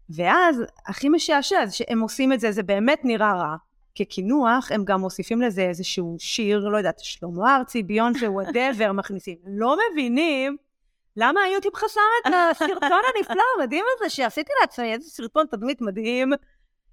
ואז 0.10 0.64
הכי 0.88 1.10
משעשע 1.10 1.66
זה 1.66 1.76
שהם 1.76 2.00
עושים 2.00 2.34
את 2.34 2.40
זה, 2.40 2.52
זה 2.52 2.64
באמת 2.64 3.00
נראה 3.04 3.34
רע. 3.34 3.56
כקינוח, 3.96 4.72
הם 4.72 4.84
גם 4.86 5.02
מוסיפים 5.02 5.42
לזה 5.42 5.62
איזשהו 5.62 6.16
שיר, 6.20 6.70
לא 6.70 6.78
יודעת, 6.78 7.00
שלמה 7.00 7.56
ארצי, 7.58 7.84
ביונסה, 7.84 8.32
whatever, 8.32 8.92
מכניסים. 8.92 9.36
לא 9.46 9.78
מבינים 9.92 10.58
למה 11.18 11.42
היוטיוב 11.42 11.76
חסם 11.76 12.02
את 12.22 12.34
הסרטון 12.52 13.02
הנפלא, 13.16 13.44
המדהים 13.60 13.86
הזה, 13.96 14.10
שעשיתי 14.10 14.52
לעצמי 14.62 14.94
איזה 14.94 15.10
סרטון 15.10 15.46
תדמית 15.52 15.82
מדהים, 15.82 16.34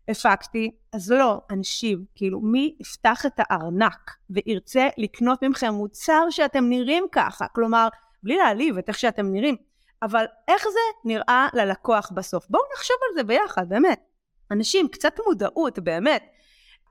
הפקתי. 0.09 0.71
אז 0.93 1.13
לא, 1.13 1.41
אנשים, 1.51 2.05
כאילו, 2.15 2.41
מי 2.41 2.77
יפתח 2.81 3.27
את 3.27 3.33
הארנק 3.39 4.11
וירצה 4.31 4.89
לקנות 4.99 5.45
מכם 5.45 5.75
מוצר 5.75 6.27
שאתם 6.31 6.69
נראים 6.69 7.07
ככה? 7.13 7.47
כלומר, 7.55 7.89
בלי 8.23 8.37
להעליב 8.37 8.79
את 8.79 8.89
איך 8.89 8.99
שאתם 8.99 9.33
נראים, 9.33 9.57
אבל 10.03 10.25
איך 10.49 10.63
זה 10.63 10.81
נראה 11.05 11.49
ללקוח 11.55 12.11
בסוף? 12.15 12.47
בואו 12.51 12.63
נחשוב 12.75 12.97
על 13.09 13.15
זה 13.15 13.25
ביחד, 13.25 13.69
באמת. 13.69 14.01
אנשים, 14.51 14.89
קצת 14.89 15.15
מודעות, 15.27 15.79
באמת. 15.79 16.25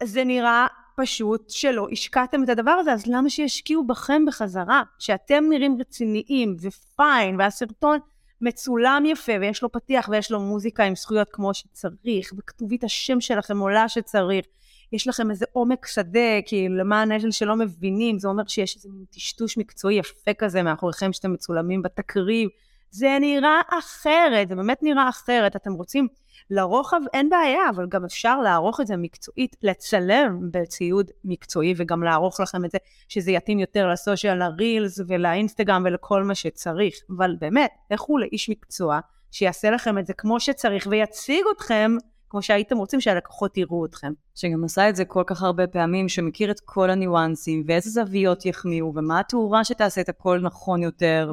זה 0.03 0.23
נראה 0.23 0.67
פשוט 1.01 1.49
שלא 1.49 1.87
השקעתם 1.91 2.43
את 2.43 2.49
הדבר 2.49 2.71
הזה, 2.71 2.93
אז 2.93 3.07
למה 3.07 3.29
שישקיעו 3.29 3.87
בכם 3.87 4.25
בחזרה? 4.27 4.83
שאתם 4.99 5.43
נראים 5.49 5.77
רציניים 5.79 6.55
ופיין, 6.61 7.35
והסרטון 7.39 7.99
מצולם 8.41 9.03
יפה, 9.05 9.31
ויש 9.41 9.63
לו 9.63 9.71
פתיח 9.71 10.09
ויש 10.11 10.31
לו 10.31 10.39
מוזיקה 10.39 10.83
עם 10.83 10.95
זכויות 10.95 11.27
כמו 11.31 11.53
שצריך, 11.53 12.33
וכתובית 12.37 12.83
השם 12.83 13.21
שלכם 13.21 13.59
עולה 13.59 13.89
שצריך. 13.89 14.45
יש 14.93 15.07
לכם 15.07 15.31
איזה 15.31 15.45
עומק 15.51 15.85
שדה, 15.87 16.41
כי 16.45 16.69
למען 16.69 17.11
אלה 17.11 17.31
שלא 17.31 17.55
מבינים, 17.55 18.19
זה 18.19 18.27
אומר 18.27 18.43
שיש 18.47 18.75
איזה 18.75 18.89
מין 18.89 19.05
טשטוש 19.09 19.57
מקצועי 19.57 19.95
יפה 19.95 20.33
כזה 20.33 20.63
מאחוריכם 20.63 21.13
שאתם 21.13 21.33
מצולמים 21.33 21.81
בתקריב. 21.81 22.49
זה 22.91 23.17
נראה 23.21 23.61
אחרת, 23.79 24.49
זה 24.49 24.55
באמת 24.55 24.83
נראה 24.83 25.09
אחרת. 25.09 25.55
אתם 25.55 25.73
רוצים 25.73 26.07
לרוחב, 26.49 26.99
אין 27.13 27.29
בעיה, 27.29 27.69
אבל 27.69 27.85
גם 27.89 28.05
אפשר 28.05 28.41
לערוך 28.41 28.81
את 28.81 28.87
זה 28.87 28.97
מקצועית, 28.97 29.55
לצלם 29.63 30.39
בציוד 30.51 31.11
מקצועי, 31.23 31.73
וגם 31.77 32.03
לערוך 32.03 32.39
לכם 32.39 32.65
את 32.65 32.71
זה, 32.71 32.77
שזה 33.07 33.31
יתאים 33.31 33.59
יותר 33.59 33.87
לסושיאל, 33.87 34.37
לרילס 34.37 34.99
ולאינסטגרם 35.07 35.83
ולכל 35.85 36.23
מה 36.23 36.35
שצריך. 36.35 36.95
אבל 37.17 37.35
באמת, 37.39 37.71
לכו 37.91 38.17
לאיש 38.17 38.49
מקצוע, 38.49 38.99
שיעשה 39.31 39.69
לכם 39.69 39.97
את 39.97 40.07
זה 40.07 40.13
כמו 40.13 40.39
שצריך, 40.39 40.87
ויציג 40.91 41.43
אתכם 41.55 41.91
כמו 42.29 42.41
שהייתם 42.41 42.77
רוצים 42.77 43.01
שהלקוחות 43.01 43.57
יראו 43.57 43.85
אתכם. 43.85 44.13
שגם 44.35 44.63
עשה 44.63 44.89
את 44.89 44.95
זה 44.95 45.05
כל 45.05 45.23
כך 45.27 45.43
הרבה 45.43 45.67
פעמים, 45.67 46.09
שמכיר 46.09 46.51
את 46.51 46.59
כל 46.65 46.89
הניואנסים, 46.89 47.63
ואיזה 47.67 47.89
זוויות 47.89 48.45
יחמיאו, 48.45 48.93
ומה 48.95 49.19
התאורה 49.19 49.63
שתעשה 49.63 50.01
את 50.01 50.09
הכל 50.09 50.39
נכון 50.39 50.83
יותר, 50.83 51.31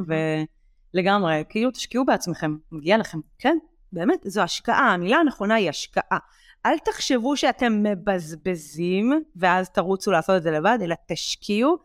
ולגמרי, 0.98 1.44
כאילו 1.48 1.70
תשקיעו 1.70 2.04
בעצמכם, 2.04 2.56
מגיע 2.72 2.98
לכם. 2.98 3.18
כן, 3.38 3.58
באמת, 3.92 4.20
זו 4.24 4.40
השקעה, 4.40 4.94
המילה 4.94 5.16
הנכונה 5.16 5.54
היא 5.54 5.68
השקעה. 5.68 6.18
אל 6.66 6.78
תחשבו 6.78 7.36
שאתם 7.36 7.82
מבזבזים, 7.82 9.12
ואז 9.36 9.70
תרוצו 9.70 10.10
לעשות 10.10 10.36
את 10.36 10.42
זה 10.42 10.50
לבד, 10.50 10.78
אלא 10.82 10.94
תשקיעו 11.06 11.76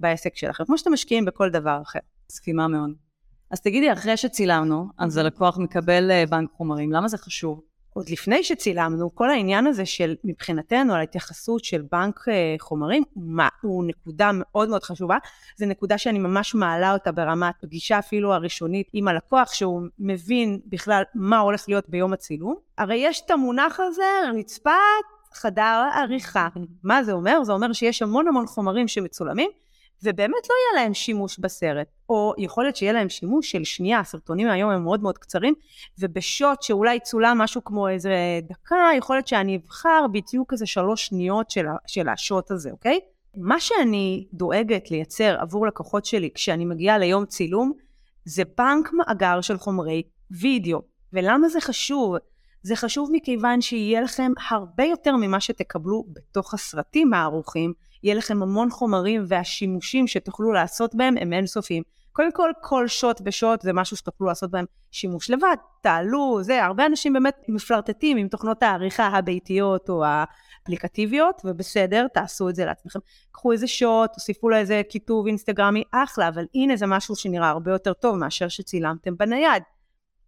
בעסק 0.00 0.36
שלכם, 0.36 0.64
כמו 0.64 0.78
שאתם 0.78 0.92
משקיעים 0.92 1.24
בכל 1.24 1.50
דבר 1.50 1.82
אחר. 1.82 1.98
מסכימה 2.30 2.68
מאוד. 2.68 2.90
אז 3.50 3.60
תגידי, 3.60 3.92
אחרי 3.92 4.16
שצילמנו, 4.16 4.86
אז 4.98 5.16
הלקוח 5.16 5.58
מקבל 5.58 6.10
אה, 6.10 6.24
בנק 6.26 6.50
חומרים, 6.50 6.92
למה 6.92 7.08
זה 7.08 7.18
חשוב? 7.18 7.60
עוד 7.92 8.08
לפני 8.10 8.42
שצילמנו, 8.42 9.14
כל 9.14 9.30
העניין 9.30 9.66
הזה 9.66 9.86
של 9.86 10.14
מבחינתנו 10.24 10.92
על 10.94 11.00
ההתייחסות 11.00 11.64
של 11.64 11.82
בנק 11.92 12.28
אה, 12.28 12.54
חומרים, 12.60 13.02
מה, 13.16 13.48
הוא 13.62 13.84
נקודה 13.84 14.30
מאוד 14.34 14.68
מאוד 14.68 14.82
חשובה. 14.82 15.16
זו 15.56 15.66
נקודה 15.66 15.98
שאני 15.98 16.18
ממש 16.18 16.54
מעלה 16.54 16.92
אותה 16.92 17.12
ברמת 17.12 17.54
פגישה 17.60 17.98
אפילו 17.98 18.34
הראשונית 18.34 18.88
עם 18.92 19.08
הלקוח, 19.08 19.52
שהוא 19.52 19.82
מבין 19.98 20.60
בכלל 20.66 21.02
מה 21.14 21.38
הולך 21.38 21.64
להיות 21.68 21.88
ביום 21.88 22.12
הצילום. 22.12 22.54
הרי 22.78 22.96
יש 22.96 23.22
את 23.26 23.30
המונח 23.30 23.80
הזה, 23.80 24.38
רצפת 24.38 24.72
חדר 25.32 25.88
עריכה. 25.94 26.48
מה 26.84 27.04
זה 27.04 27.12
אומר? 27.12 27.44
זה 27.44 27.52
אומר 27.52 27.72
שיש 27.72 28.02
המון 28.02 28.28
המון 28.28 28.46
חומרים 28.46 28.88
שמצולמים, 28.88 29.50
ובאמת 30.02 30.48
לא 30.50 30.54
יהיה 30.54 30.84
להם 30.84 30.94
שימוש 30.94 31.38
בסרט, 31.38 31.86
או 32.08 32.34
יכול 32.38 32.64
להיות 32.64 32.76
שיהיה 32.76 32.92
להם 32.92 33.08
שימוש 33.08 33.50
של 33.50 33.64
שנייה, 33.64 34.00
הסרטונים 34.00 34.48
היום 34.48 34.70
הם 34.70 34.82
מאוד 34.82 35.02
מאוד 35.02 35.18
קצרים, 35.18 35.54
ובשוט 35.98 36.62
שאולי 36.62 37.00
צולם 37.00 37.38
משהו 37.38 37.64
כמו 37.64 37.88
איזה 37.88 38.40
דקה, 38.42 38.76
יכול 38.98 39.16
להיות 39.16 39.28
שאני 39.28 39.56
אבחר 39.56 40.06
בדיוק 40.12 40.52
איזה 40.52 40.66
שלוש 40.66 41.06
שניות 41.06 41.50
של, 41.50 41.66
של 41.86 42.08
השוט 42.08 42.50
הזה, 42.50 42.70
אוקיי? 42.70 43.00
מה 43.36 43.60
שאני 43.60 44.26
דואגת 44.32 44.90
לייצר 44.90 45.36
עבור 45.40 45.66
לקוחות 45.66 46.04
שלי 46.04 46.30
כשאני 46.34 46.64
מגיעה 46.64 46.98
ליום 46.98 47.26
צילום, 47.26 47.72
זה 48.24 48.42
בנק 48.58 48.90
מאגר 48.92 49.40
של 49.40 49.58
חומרי 49.58 50.02
וידאו. 50.30 50.82
ולמה 51.12 51.48
זה 51.48 51.60
חשוב? 51.60 52.16
זה 52.62 52.76
חשוב 52.76 53.10
מכיוון 53.12 53.60
שיהיה 53.60 54.00
לכם 54.00 54.32
הרבה 54.50 54.84
יותר 54.84 55.16
ממה 55.16 55.40
שתקבלו 55.40 56.04
בתוך 56.12 56.54
הסרטים 56.54 57.14
הערוכים, 57.14 57.72
יהיה 58.02 58.14
לכם 58.14 58.42
המון 58.42 58.70
חומרים 58.70 59.24
והשימושים 59.28 60.06
שתוכלו 60.06 60.52
לעשות 60.52 60.94
בהם 60.94 61.14
הם 61.20 61.32
אינסופיים. 61.32 61.82
קודם 62.12 62.32
כל, 62.32 62.50
כל 62.60 62.88
שוט 62.88 63.20
ושוט 63.24 63.62
זה 63.62 63.72
משהו 63.72 63.96
שתוכלו 63.96 64.26
לעשות 64.26 64.50
בהם 64.50 64.64
שימוש 64.90 65.30
לבד, 65.30 65.56
תעלו, 65.82 66.38
זה, 66.42 66.64
הרבה 66.64 66.86
אנשים 66.86 67.12
באמת 67.12 67.34
מפלרטטים 67.48 68.16
עם 68.16 68.28
תוכנות 68.28 68.62
העריכה 68.62 69.06
הביתיות 69.06 69.88
או 69.88 70.04
האפליקטיביות, 70.04 71.42
ובסדר, 71.44 72.06
תעשו 72.14 72.48
את 72.48 72.54
זה 72.54 72.64
לעצמכם. 72.64 72.98
קחו 73.32 73.52
איזה 73.52 73.66
שוט, 73.66 74.12
תוסיפו 74.12 74.48
לו 74.48 74.56
איזה 74.56 74.82
כיתוב 74.88 75.26
אינסטגרמי, 75.26 75.82
אחלה, 75.92 76.28
אבל 76.28 76.44
הנה 76.54 76.76
זה 76.76 76.86
משהו 76.86 77.16
שנראה 77.16 77.48
הרבה 77.48 77.72
יותר 77.72 77.92
טוב 77.92 78.16
מאשר 78.16 78.48
שצילמתם 78.48 79.16
בנייד. 79.16 79.62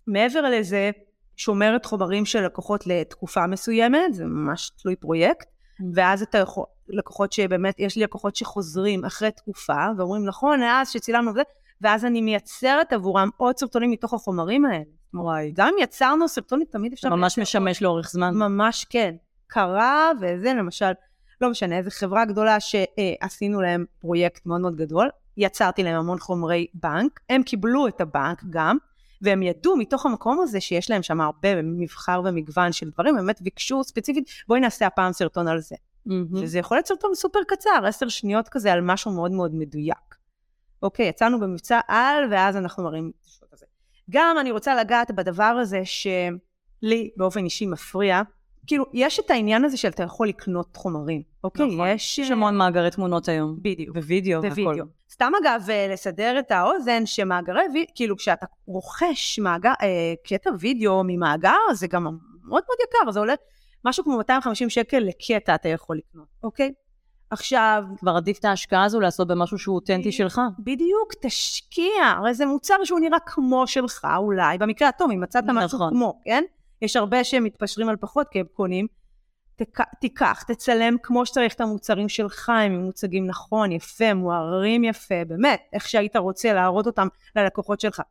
מעבר 0.06 0.40
לזה, 0.40 0.90
שומרת 1.37 1.87
חומרים 1.87 2.26
של 2.26 2.44
לקוחות 2.44 2.87
לתקופה 2.87 3.46
מסוימת, 3.46 4.14
זה 4.14 4.24
ממש 4.24 4.70
תלוי 4.83 4.96
פרויקט, 4.96 5.48
ואז 5.94 6.22
אתה 6.22 6.38
יכול, 6.38 6.64
לקוחות 6.92 7.33
שבאמת, 7.33 7.74
יש 7.79 7.96
לי 7.96 8.03
לקוחות 8.03 8.37
שחוזרים 8.37 9.05
אחרי 9.05 9.31
תקופה, 9.31 9.87
ואומרים, 9.96 10.24
נכון, 10.24 10.62
אז 10.62 10.90
שצילמנו 10.90 11.31
וזה, 11.31 11.42
ואז 11.81 12.05
אני 12.05 12.20
מייצרת 12.20 12.92
עבורם 12.92 13.31
עוד 13.37 13.59
סרטונים 13.59 13.90
מתוך 13.90 14.14
החומרים 14.14 14.64
האלה. 14.66 14.85
וואי. 15.14 15.53
גם 15.55 15.68
אם 15.68 15.74
יצרנו 15.83 16.29
סרטונים, 16.29 16.66
תמיד 16.70 16.92
אפשר... 16.92 17.09
ממש. 17.09 17.38
משמש 17.38 17.83
לאורך 17.83 18.11
זמן. 18.11 18.35
ממש 18.35 18.87
כן. 18.90 19.14
קרה, 19.46 20.11
וזה 20.20 20.55
למשל, 20.55 20.92
לא 21.40 21.50
משנה, 21.50 21.79
איזו 21.79 21.90
חברה 21.90 22.24
גדולה 22.24 22.57
שעשינו 22.61 23.61
להם 23.61 23.85
פרויקט 24.00 24.46
מאוד 24.46 24.61
מאוד 24.61 24.76
גדול, 24.76 25.09
יצרתי 25.37 25.83
להם 25.83 25.96
המון 25.96 26.18
חומרי 26.18 26.66
בנק, 26.74 27.20
הם 27.31 27.42
קיבלו 27.42 27.88
את 27.88 28.00
הבנק 28.00 28.44
גם, 28.50 28.76
והם 29.22 29.42
ידעו 29.42 29.76
מתוך 29.76 30.07
המקום 30.07 30.40
הזה 30.40 30.61
שיש 30.61 30.90
להם 30.90 31.03
שם 31.03 31.20
הרבה 31.20 31.62
מבחר 31.62 32.22
ומגוון 32.24 32.72
של 32.72 32.90
דברים, 32.90 33.16
הם 33.16 33.26
באמת 33.26 33.42
ביקשו 33.42 33.85
ספציפית, 33.85 34.24
בואי 34.48 34.61
נעשה 34.61 34.87
הפעם 34.87 35.12
סרטון 35.12 35.48
על 35.48 35.61
זה. 35.61 35.76
מהמם. 36.06 36.42
וזה 36.42 36.58
יכול 36.58 36.76
להיות 36.76 36.86
סרטון 36.86 37.14
סופר 37.14 37.38
קצר, 37.48 37.86
עשר 37.86 38.08
שניות 38.08 38.48
כזה 38.48 38.72
על 38.72 38.80
משהו 38.80 39.12
מאוד 39.12 39.32
מאוד 39.32 39.54
מדויק. 39.54 40.14
אוקיי, 40.82 41.08
יצאנו 41.08 41.40
במבצע 41.40 41.80
על, 41.88 42.24
ואז 42.30 42.56
אנחנו 42.56 42.84
מראים 42.84 43.10
את 43.20 43.24
השוט 43.26 43.52
הזה. 43.52 43.66
גם 44.10 44.36
אני 44.40 44.50
רוצה 44.50 44.74
לגעת 44.74 45.10
בדבר 45.10 45.44
הזה 45.44 45.82
שלי 45.84 47.10
באופן 47.16 47.44
אישי 47.44 47.66
מפריע, 47.66 48.22
כאילו, 48.66 48.84
יש 48.92 49.20
את 49.20 49.30
העניין 49.30 49.64
הזה 49.64 49.76
שאתה 49.76 50.02
יכול 50.02 50.28
לקנות 50.28 50.76
חומרים, 50.76 51.22
אוקיי? 51.44 51.74
נכון. 51.74 51.88
יש... 51.88 52.18
יש 52.18 52.30
המון 52.30 52.56
מאגרי 52.56 52.90
תמונות 52.90 53.28
היום. 53.28 53.56
בדיוק. 53.62 53.96
ווידאו. 53.96 54.40
ווידאו. 54.40 54.66
והכל. 54.66 54.82
סתם 55.10 55.32
אגב, 55.42 55.64
אה, 55.70 55.88
לסדר 55.92 56.38
את 56.38 56.50
האוזן, 56.50 57.06
שמאגרי 57.06 57.62
וידאו, 57.74 57.92
כאילו 57.94 58.16
כשאתה 58.16 58.46
רוכש 58.66 59.38
מאגר, 59.38 59.72
אה, 59.82 60.14
קטע 60.24 60.50
וידאו 60.60 61.02
ממאגר, 61.04 61.58
זה 61.72 61.86
גם 61.86 62.02
מאוד 62.02 62.62
מאוד 62.68 62.78
יקר, 62.88 63.10
זה 63.10 63.18
עולה 63.18 63.34
משהו 63.84 64.04
כמו 64.04 64.16
250 64.16 64.70
שקל 64.70 64.98
לקטע 64.98 65.54
אתה 65.54 65.68
יכול 65.68 65.96
לקנות, 65.96 66.26
אוקיי? 66.42 66.72
עכשיו, 67.30 67.84
כבר 67.98 68.16
עדיף 68.16 68.38
את 68.38 68.44
ההשקעה 68.44 68.84
הזו 68.84 69.00
לעשות 69.00 69.28
במשהו 69.28 69.58
שהוא 69.58 69.74
אותנטי 69.74 70.12
שלך. 70.12 70.40
בדיוק, 70.58 71.14
תשקיע, 71.22 72.04
הרי 72.16 72.34
זה 72.34 72.46
מוצר 72.46 72.74
שהוא 72.84 73.00
נראה 73.00 73.18
כמו 73.26 73.66
שלך 73.66 74.06
אולי, 74.16 74.58
במקרה 74.58 74.88
הטוב, 74.88 75.10
אם 75.10 75.20
מצאת 75.20 75.44
משהו 75.46 75.78
נכון. 75.78 75.90
כמו, 75.90 76.20
כן? 76.24 76.44
יש 76.82 76.96
הרבה 76.96 77.24
שמתפשרים 77.24 77.88
על 77.88 77.96
פחות 77.96 78.28
כי 78.30 78.40
הם 78.40 78.46
קונים. 78.52 78.86
תק, 79.56 79.80
תיקח, 80.00 80.42
תצלם 80.42 80.96
כמו 81.02 81.26
שצריך 81.26 81.54
את 81.54 81.60
המוצרים 81.60 82.08
שלך, 82.08 82.48
הם 82.48 82.84
מוצגים 82.84 83.26
נכון, 83.26 83.72
יפה, 83.72 84.14
מוארים 84.14 84.84
יפה, 84.84 85.24
באמת, 85.26 85.60
איך 85.72 85.88
שהיית 85.88 86.16
רוצה 86.16 86.52
להראות 86.52 86.86
אותם 86.86 87.08
ללקוחות 87.36 87.80
שלך. 87.80 88.02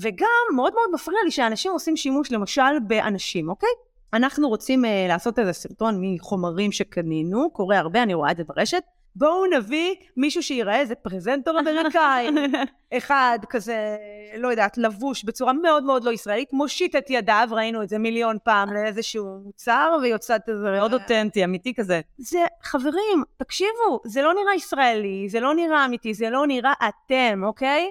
וגם 0.00 0.54
מאוד 0.56 0.72
מאוד 0.74 0.88
מפריע 0.94 1.18
לי 1.24 1.30
שאנשים 1.30 1.72
עושים 1.72 1.96
שימוש 1.96 2.32
למשל 2.32 2.78
באנשים, 2.86 3.48
אוקיי? 3.48 3.68
אנחנו 4.12 4.48
רוצים 4.48 4.84
uh, 4.84 4.88
לעשות 5.08 5.38
איזה 5.38 5.52
סרטון 5.52 5.98
מחומרים 6.00 6.72
שקנינו, 6.72 7.50
קורה 7.50 7.78
הרבה, 7.78 8.02
אני 8.02 8.14
רואה 8.14 8.30
את 8.30 8.36
זה 8.36 8.44
ברשת. 8.44 8.82
בואו 9.16 9.46
נביא 9.46 9.94
מישהו 10.16 10.42
שיראה 10.42 10.80
איזה 10.80 10.94
פרזנטור 10.94 11.60
אמריקאי, 11.60 12.28
אחד 12.98 13.38
כזה, 13.50 13.96
לא 14.38 14.48
יודעת, 14.48 14.78
לבוש 14.78 15.24
בצורה 15.24 15.52
מאוד 15.52 15.84
מאוד 15.84 16.04
לא 16.04 16.10
ישראלית, 16.10 16.52
מושיט 16.52 16.96
את 16.96 17.10
ידיו, 17.10 17.48
ראינו 17.50 17.82
את 17.82 17.88
זה 17.88 17.98
מיליון 17.98 18.36
פעם 18.44 18.72
לאיזשהו 18.72 19.40
מוצר, 19.44 19.98
ויוצאת 20.02 20.48
איזה... 20.48 20.70
מאוד 20.70 20.92
אותנטי, 20.92 21.44
אמיתי 21.44 21.74
כזה. 21.74 22.00
זה, 22.18 22.38
חברים, 22.62 23.22
תקשיבו, 23.36 24.00
זה 24.04 24.22
לא 24.22 24.34
נראה 24.34 24.54
ישראלי, 24.54 25.28
זה 25.28 25.40
לא 25.40 25.54
נראה 25.54 25.84
אמיתי, 25.84 26.14
זה 26.14 26.30
לא 26.30 26.46
נראה 26.46 26.72
אתם, 26.88 27.42
אוקיי? 27.44 27.90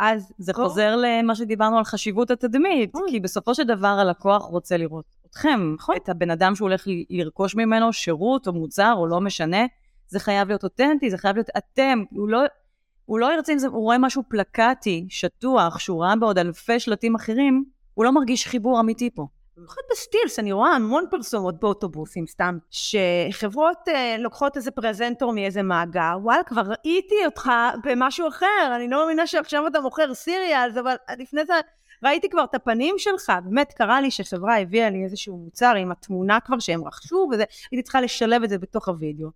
אז 0.00 0.32
זה 0.38 0.52
בואו- 0.52 0.68
חוזר 0.68 0.96
למה 0.96 1.34
שדיברנו 1.34 1.78
על 1.78 1.84
חשיבות 1.84 2.30
התדמית, 2.30 2.94
נכון. 2.94 3.08
כי 3.10 3.20
בסופו 3.20 3.54
של 3.54 3.62
דבר 3.64 3.88
הלקוח 3.88 4.42
רוצה 4.42 4.76
לראות 4.76 5.19
אתכם, 5.30 5.74
נכון. 5.74 5.96
את 5.96 6.08
הבן 6.08 6.30
אדם 6.30 6.54
שהוא 6.54 6.68
הולך 6.68 6.84
לרכוש 7.10 7.56
ממנו 7.56 7.92
שירות 7.92 8.46
או 8.46 8.52
מוצר 8.52 8.94
או 8.96 9.06
לא 9.06 9.20
משנה, 9.20 9.66
זה 10.08 10.20
חייב 10.20 10.48
להיות 10.48 10.64
אותנטי, 10.64 11.10
זה 11.10 11.18
חייב 11.18 11.36
להיות 11.36 11.48
אתם, 11.58 12.02
הוא 12.10 12.28
לא, 12.28 12.40
הוא 13.04 13.18
לא 13.18 13.32
ירצה 13.34 13.52
אם 13.52 13.58
זה, 13.58 13.66
הוא 13.66 13.82
רואה 13.82 13.98
משהו 13.98 14.22
פלקטי, 14.28 15.06
שטוח, 15.08 15.78
שהוא 15.78 16.04
ראה 16.04 16.16
בעוד 16.16 16.38
אלפי 16.38 16.80
שלטים 16.80 17.14
אחרים, 17.14 17.64
הוא 17.94 18.04
לא 18.04 18.12
מרגיש 18.12 18.46
חיבור 18.46 18.80
אמיתי 18.80 19.10
פה. 19.14 19.26
במיוחד 19.56 19.80
בסטילס, 19.90 20.38
אני 20.38 20.52
רואה 20.52 20.70
המון 20.70 21.04
פרסומות 21.10 21.60
באוטובוסים 21.60 22.26
סתם, 22.26 22.58
שחברות 22.70 23.88
אה, 23.88 24.16
לוקחות 24.18 24.56
איזה 24.56 24.70
פרזנטור 24.70 25.32
מאיזה 25.32 25.62
מאגר, 25.62 26.18
וואלה, 26.22 26.42
כבר 26.44 26.62
ראיתי 26.62 27.26
אותך 27.26 27.50
במשהו 27.84 28.28
אחר, 28.28 28.72
אני 28.76 28.88
לא 28.88 29.02
מאמינה 29.02 29.26
שעכשיו 29.26 29.66
אתה 29.66 29.80
מוכר 29.80 30.14
סיריאלס, 30.14 30.76
אבל 30.76 30.94
לפני 31.18 31.44
זה 31.44 31.52
ראיתי 32.02 32.28
כבר 32.28 32.44
את 32.44 32.54
הפנים 32.54 32.94
שלך, 32.98 33.32
באמת 33.44 33.72
קרה 33.72 34.00
לי 34.00 34.10
שחברה 34.10 34.58
הביאה 34.58 34.90
לי 34.90 35.04
איזשהו 35.04 35.36
מוצר 35.36 35.74
עם 35.74 35.90
התמונה 35.90 36.38
כבר 36.40 36.58
שהם 36.58 36.84
רכשו, 36.84 37.28
וזה, 37.32 37.44
הייתי 37.70 37.82
צריכה 37.82 38.00
לשלב 38.00 38.42
את 38.42 38.48
זה 38.48 38.58
בתוך 38.58 38.88
הוידאו. 38.88 39.28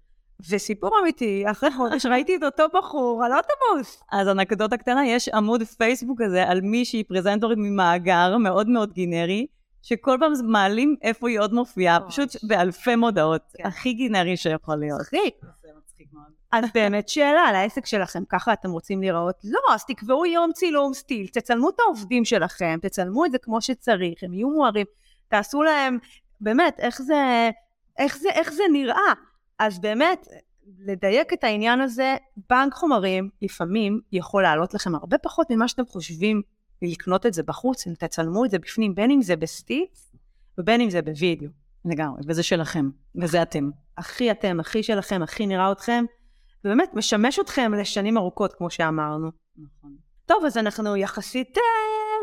וסיפור 0.50 0.90
אמיתי, 1.02 1.44
אחרי 1.50 1.70
חודש 1.70 2.06
ראיתי 2.06 2.36
את 2.36 2.42
אותו 2.42 2.64
בחור 2.78 3.24
על 3.24 3.32
אוטובוס. 3.32 4.02
אז 4.12 4.28
אנקדוטה 4.28 4.76
קטנה, 4.76 5.06
יש 5.06 5.28
עמוד 5.28 5.62
פייסבוק 5.62 6.22
כזה 6.22 6.44
על 6.48 6.60
מישהי 6.60 7.04
פרזנטורית 7.04 7.58
ממאגר 7.58 8.36
מאוד 8.38 8.68
מאוד 8.68 8.92
גינרי, 8.92 9.46
שכל 9.82 10.16
פעם 10.20 10.32
מעלים 10.44 10.96
איפה 11.02 11.28
היא 11.28 11.40
עוד 11.40 11.54
מופיעה. 11.54 11.98
פשוט 12.08 12.36
באלפי 12.42 12.96
מודעות. 12.96 13.42
כן. 13.54 13.66
הכי 13.66 13.92
גינרי 13.92 14.36
שיכול 14.36 14.76
להיות. 14.76 15.00
מצחיק. 15.00 15.34
מצחיק 15.94 16.12
מאוד. 16.12 16.32
אז 16.52 16.64
באמת 16.74 17.08
שאלה 17.08 17.40
על 17.40 17.54
העסק 17.54 17.86
שלכם, 17.86 18.24
ככה 18.28 18.52
אתם 18.52 18.70
רוצים 18.70 19.00
להיראות? 19.00 19.36
לא, 19.44 19.60
אז 19.74 19.84
תקבעו 19.84 20.26
יום 20.26 20.52
צילום 20.52 20.94
סטיל, 20.94 21.26
תצלמו 21.26 21.70
את 21.70 21.80
העובדים 21.80 22.24
שלכם, 22.24 22.78
תצלמו 22.82 23.24
את 23.24 23.32
זה 23.32 23.38
כמו 23.38 23.62
שצריך, 23.62 24.22
הם 24.22 24.34
יהיו 24.34 24.50
מוארים, 24.50 24.86
תעשו 25.28 25.62
להם, 25.62 25.98
באמת, 26.40 26.80
איך 26.80 27.02
זה, 27.02 27.50
איך 27.98 28.18
זה, 28.18 28.28
איך 28.28 28.52
זה 28.52 28.62
נראה. 28.72 29.12
אז 29.58 29.78
באמת, 29.78 30.26
לדייק 30.78 31.32
את 31.32 31.44
העניין 31.44 31.80
הזה, 31.80 32.16
בנק 32.50 32.74
חומרים 32.74 33.30
לפעמים 33.42 34.00
יכול 34.12 34.42
לעלות 34.42 34.74
לכם 34.74 34.94
הרבה 34.94 35.18
פחות 35.18 35.50
ממה 35.50 35.68
שאתם 35.68 35.86
חושבים 35.86 36.42
לקנות 36.82 37.26
את 37.26 37.34
זה 37.34 37.42
בחוץ, 37.42 37.86
אם 37.86 37.94
תצלמו 37.94 38.44
את 38.44 38.50
זה 38.50 38.58
בפנים, 38.58 38.94
בין 38.94 39.10
אם 39.10 39.22
זה 39.22 39.36
בסטיץ 39.36 40.12
ובין 40.58 40.80
אם 40.80 40.90
זה 40.90 41.02
בווידאו. 41.02 41.48
לגמרי, 41.84 42.20
וזה 42.26 42.42
שלכם, 42.42 42.88
וזה 43.22 43.42
אתם. 43.42 43.70
הכי 43.98 44.30
אתם, 44.30 44.60
הכי 44.60 44.82
שלכם, 44.82 45.22
הכי 45.22 45.46
נראה 45.46 45.72
אתכם, 45.72 46.04
ובאמת 46.64 46.94
משמש 46.94 47.38
אתכם 47.38 47.74
לשנים 47.74 48.18
ארוכות, 48.18 48.52
כמו 48.52 48.70
שאמרנו. 48.70 49.30
נכון. 49.56 49.96
טוב, 50.26 50.44
אז 50.44 50.58
אנחנו 50.58 50.96
יחסית 50.96 51.58
אה, 51.58 51.62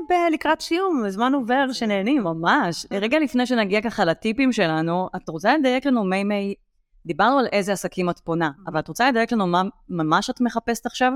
ב- 0.10 0.34
לקראת 0.34 0.62
סיום, 0.62 1.04
הזמן 1.06 1.34
עובר 1.34 1.72
שנהנים. 1.72 2.24
ממש. 2.24 2.86
רגע 3.02 3.20
לפני 3.20 3.46
שנגיע 3.46 3.82
ככה 3.82 4.06
לטיפים 4.06 4.52
שלנו, 4.52 5.10
את 5.16 5.30
רוצה 5.30 5.58
לדייק 5.58 5.86
לנו 5.86 6.04
מי 6.04 6.24
מי... 6.24 6.56
דיברנו 7.06 7.40
על 7.40 7.48
איזה 7.52 7.74
עסקים 7.74 8.10
את 8.10 8.20
פונה, 8.20 8.52
אבל 8.68 8.80
את 8.80 8.88
רוצה 8.88 9.10
לדייק 9.12 9.32
לנו 9.32 9.48
מה 9.48 9.62
ממש 9.90 10.30
את 10.30 10.42
מחפשת 10.42 10.86
עכשיו? 10.86 11.12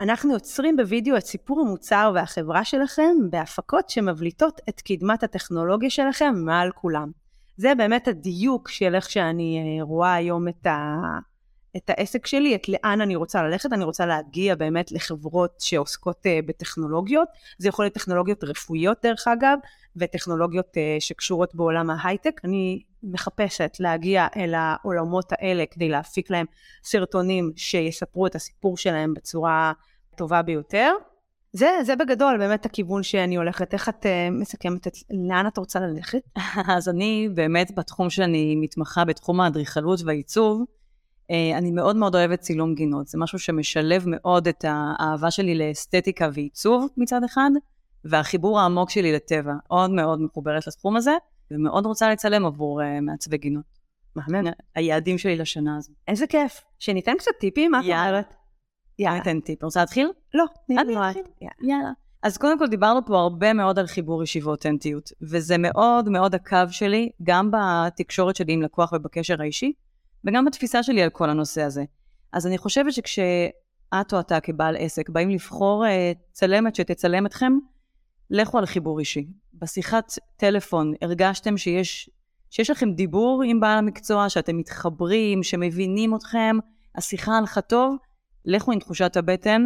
אנחנו 0.00 0.32
יוצרים 0.32 0.76
בווידאו 0.76 1.16
את 1.16 1.26
סיפור 1.26 1.60
המוצר 1.60 2.12
והחברה 2.14 2.64
שלכם 2.64 3.16
בהפקות 3.30 3.90
שמבליטות 3.90 4.60
את 4.68 4.80
קדמת 4.80 5.22
הטכנולוגיה 5.22 5.90
שלכם 5.90 6.34
מעל 6.44 6.70
כולם. 6.74 7.10
זה 7.60 7.74
באמת 7.74 8.08
הדיוק 8.08 8.68
של 8.68 8.94
איך 8.94 9.10
שאני 9.10 9.78
אה, 9.78 9.84
רואה 9.84 10.14
היום 10.14 10.48
את, 10.48 10.66
ה... 10.66 10.96
את 11.76 11.90
העסק 11.90 12.26
שלי, 12.26 12.54
את 12.54 12.68
לאן 12.68 13.00
אני 13.00 13.16
רוצה 13.16 13.42
ללכת, 13.42 13.72
אני 13.72 13.84
רוצה 13.84 14.06
להגיע 14.06 14.54
באמת 14.54 14.92
לחברות 14.92 15.60
שעוסקות 15.60 16.26
uh, 16.26 16.46
בטכנולוגיות, 16.46 17.28
זה 17.58 17.68
יכול 17.68 17.84
להיות 17.84 17.94
טכנולוגיות 17.94 18.44
רפואיות 18.44 18.98
דרך 19.02 19.28
אגב, 19.28 19.58
וטכנולוגיות 19.96 20.66
uh, 20.66 21.00
שקשורות 21.00 21.54
בעולם 21.54 21.90
ההייטק. 21.90 22.40
אני 22.44 22.82
מחפשת 23.02 23.76
להגיע 23.80 24.26
אל 24.36 24.54
העולמות 24.54 25.32
האלה 25.32 25.64
כדי 25.70 25.88
להפיק 25.88 26.30
להם 26.30 26.46
סרטונים 26.84 27.52
שיספרו 27.56 28.26
את 28.26 28.34
הסיפור 28.34 28.76
שלהם 28.76 29.14
בצורה 29.14 29.72
טובה 30.16 30.42
ביותר. 30.42 30.92
זה, 31.52 31.70
זה 31.82 31.96
בגדול 31.96 32.38
באמת 32.38 32.66
הכיוון 32.66 33.02
שאני 33.02 33.36
הולכת. 33.36 33.72
איך 33.74 33.88
את 33.88 34.06
uh, 34.06 34.08
מסכמת 34.30 34.86
את, 34.86 34.96
לאן 35.10 35.46
את 35.46 35.58
רוצה 35.58 35.80
ללכת? 35.80 36.18
אז 36.76 36.88
אני 36.88 37.28
באמת 37.34 37.74
בתחום 37.74 38.10
שאני 38.10 38.56
מתמחה 38.56 39.04
בתחום 39.04 39.40
האדריכלות 39.40 40.00
והעיצוב, 40.04 40.64
אה, 41.30 41.58
אני 41.58 41.70
מאוד 41.70 41.96
מאוד 41.96 42.14
אוהבת 42.14 42.40
צילום 42.40 42.74
גינות. 42.74 43.08
זה 43.08 43.18
משהו 43.18 43.38
שמשלב 43.38 44.04
מאוד 44.06 44.48
את 44.48 44.64
האהבה 44.68 45.30
שלי 45.30 45.58
לאסתטיקה 45.58 46.28
ועיצוב 46.32 46.86
מצד 46.96 47.24
אחד, 47.24 47.50
והחיבור 48.04 48.60
העמוק 48.60 48.90
שלי 48.90 49.12
לטבע. 49.12 49.52
מאוד 49.70 49.90
מאוד 49.90 50.22
מחוברת 50.22 50.66
לתחום 50.66 50.96
הזה, 50.96 51.14
ומאוד 51.50 51.86
רוצה 51.86 52.10
לצלם 52.10 52.46
עבור 52.46 52.80
uh, 52.80 52.84
מעצבי 53.02 53.38
גינות. 53.38 53.80
מהמם. 54.16 54.50
היעדים 54.74 55.18
שלי 55.18 55.36
לשנה 55.36 55.76
הזו. 55.76 55.92
איזה 56.08 56.26
כיף. 56.26 56.60
שניתן 56.78 57.12
קצת 57.18 57.30
טיפים, 57.40 57.70
מה 57.70 57.80
את. 57.80 58.08
אומרת? 58.08 58.34
יאללה. 59.00 59.14
אני 59.14 59.22
אתן 59.22 59.40
טיפ. 59.40 59.64
רוצה 59.64 59.80
להתחיל? 59.80 60.10
לא, 60.34 60.44
אני 60.70 60.76
לי 60.94 60.96
אתחיל. 61.08 61.22
יאללה. 61.40 61.74
יאללה. 61.76 61.90
אז 62.22 62.38
קודם 62.38 62.58
כל 62.58 62.66
דיברנו 62.66 63.06
פה 63.06 63.18
הרבה 63.18 63.52
מאוד 63.52 63.78
על 63.78 63.86
חיבור 63.86 64.22
אישי 64.22 64.40
ואותנטיות, 64.40 65.10
וזה 65.22 65.58
מאוד 65.58 66.08
מאוד 66.08 66.34
הקו 66.34 66.56
שלי, 66.70 67.10
גם 67.22 67.50
בתקשורת 67.50 68.36
שלי 68.36 68.52
עם 68.52 68.62
לקוח 68.62 68.92
ובקשר 68.92 69.42
האישי, 69.42 69.72
וגם 70.24 70.44
בתפיסה 70.44 70.82
שלי 70.82 71.02
על 71.02 71.10
כל 71.10 71.30
הנושא 71.30 71.62
הזה. 71.62 71.84
אז 72.32 72.46
אני 72.46 72.58
חושבת 72.58 72.92
שכשאת 72.92 74.12
או 74.12 74.20
אתה 74.20 74.40
כבעל 74.40 74.76
עסק 74.78 75.08
באים 75.08 75.30
לבחור 75.30 75.86
אה, 75.86 76.12
צלמת 76.32 76.74
שתצלם 76.74 77.26
אתכם, 77.26 77.52
לכו 78.30 78.58
על 78.58 78.66
חיבור 78.66 78.98
אישי. 78.98 79.26
בשיחת 79.54 80.12
טלפון 80.36 80.92
הרגשתם 81.02 81.56
שיש, 81.56 82.10
שיש 82.50 82.70
לכם 82.70 82.92
דיבור 82.92 83.42
עם 83.46 83.60
בעל 83.60 83.78
המקצוע, 83.78 84.28
שאתם 84.28 84.56
מתחברים, 84.56 85.42
שמבינים 85.42 86.14
אתכם, 86.14 86.56
השיחה 86.94 87.38
הלכה 87.38 87.60
טוב, 87.60 87.96
לכו 88.44 88.72
עם 88.72 88.78
תחושת 88.78 89.16
הבטן. 89.16 89.64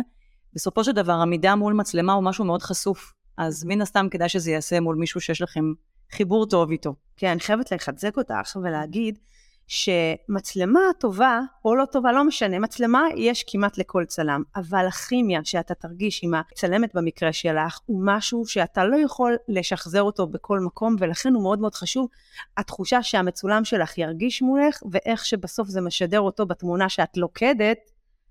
בסופו 0.54 0.84
של 0.84 0.92
דבר, 0.92 1.12
עמידה 1.12 1.54
מול 1.54 1.72
מצלמה 1.72 2.12
הוא 2.12 2.24
משהו 2.24 2.44
מאוד 2.44 2.62
חשוף, 2.62 3.12
אז 3.36 3.64
מן 3.64 3.80
הסתם 3.80 4.06
כדאי 4.10 4.28
שזה 4.28 4.50
ייעשה 4.50 4.80
מול 4.80 4.96
מישהו 4.96 5.20
שיש 5.20 5.42
לכם 5.42 5.64
חיבור 6.12 6.46
טוב 6.46 6.70
איתו. 6.70 6.94
כן, 7.16 7.28
אני 7.30 7.40
חייבת 7.40 7.72
לחזק 7.72 8.16
אותך 8.16 8.56
ולהגיד 8.62 9.18
שמצלמה 9.66 10.80
טובה 11.00 11.40
או 11.64 11.74
לא 11.74 11.84
טובה, 11.84 12.12
לא 12.12 12.24
משנה, 12.24 12.58
מצלמה 12.58 13.02
יש 13.16 13.44
כמעט 13.48 13.78
לכל 13.78 14.04
צלם, 14.04 14.42
אבל 14.56 14.86
הכימיה 14.86 15.40
שאתה 15.44 15.74
תרגיש 15.74 16.20
עם 16.24 16.34
הצלמת 16.34 16.94
במקרה 16.94 17.32
שלך 17.32 17.78
הוא 17.86 18.02
משהו 18.04 18.46
שאתה 18.46 18.84
לא 18.84 18.96
יכול 18.96 19.36
לשחזר 19.48 20.02
אותו 20.02 20.26
בכל 20.26 20.60
מקום, 20.60 20.96
ולכן 20.98 21.34
הוא 21.34 21.42
מאוד 21.42 21.58
מאוד 21.58 21.74
חשוב, 21.74 22.08
התחושה 22.56 23.02
שהמצולם 23.02 23.64
שלך 23.64 23.98
ירגיש 23.98 24.42
מולך, 24.42 24.82
ואיך 24.92 25.24
שבסוף 25.24 25.68
זה 25.68 25.80
משדר 25.80 26.20
אותו 26.20 26.46
בתמונה 26.46 26.88
שאת 26.88 27.16
לוקדת, 27.16 27.78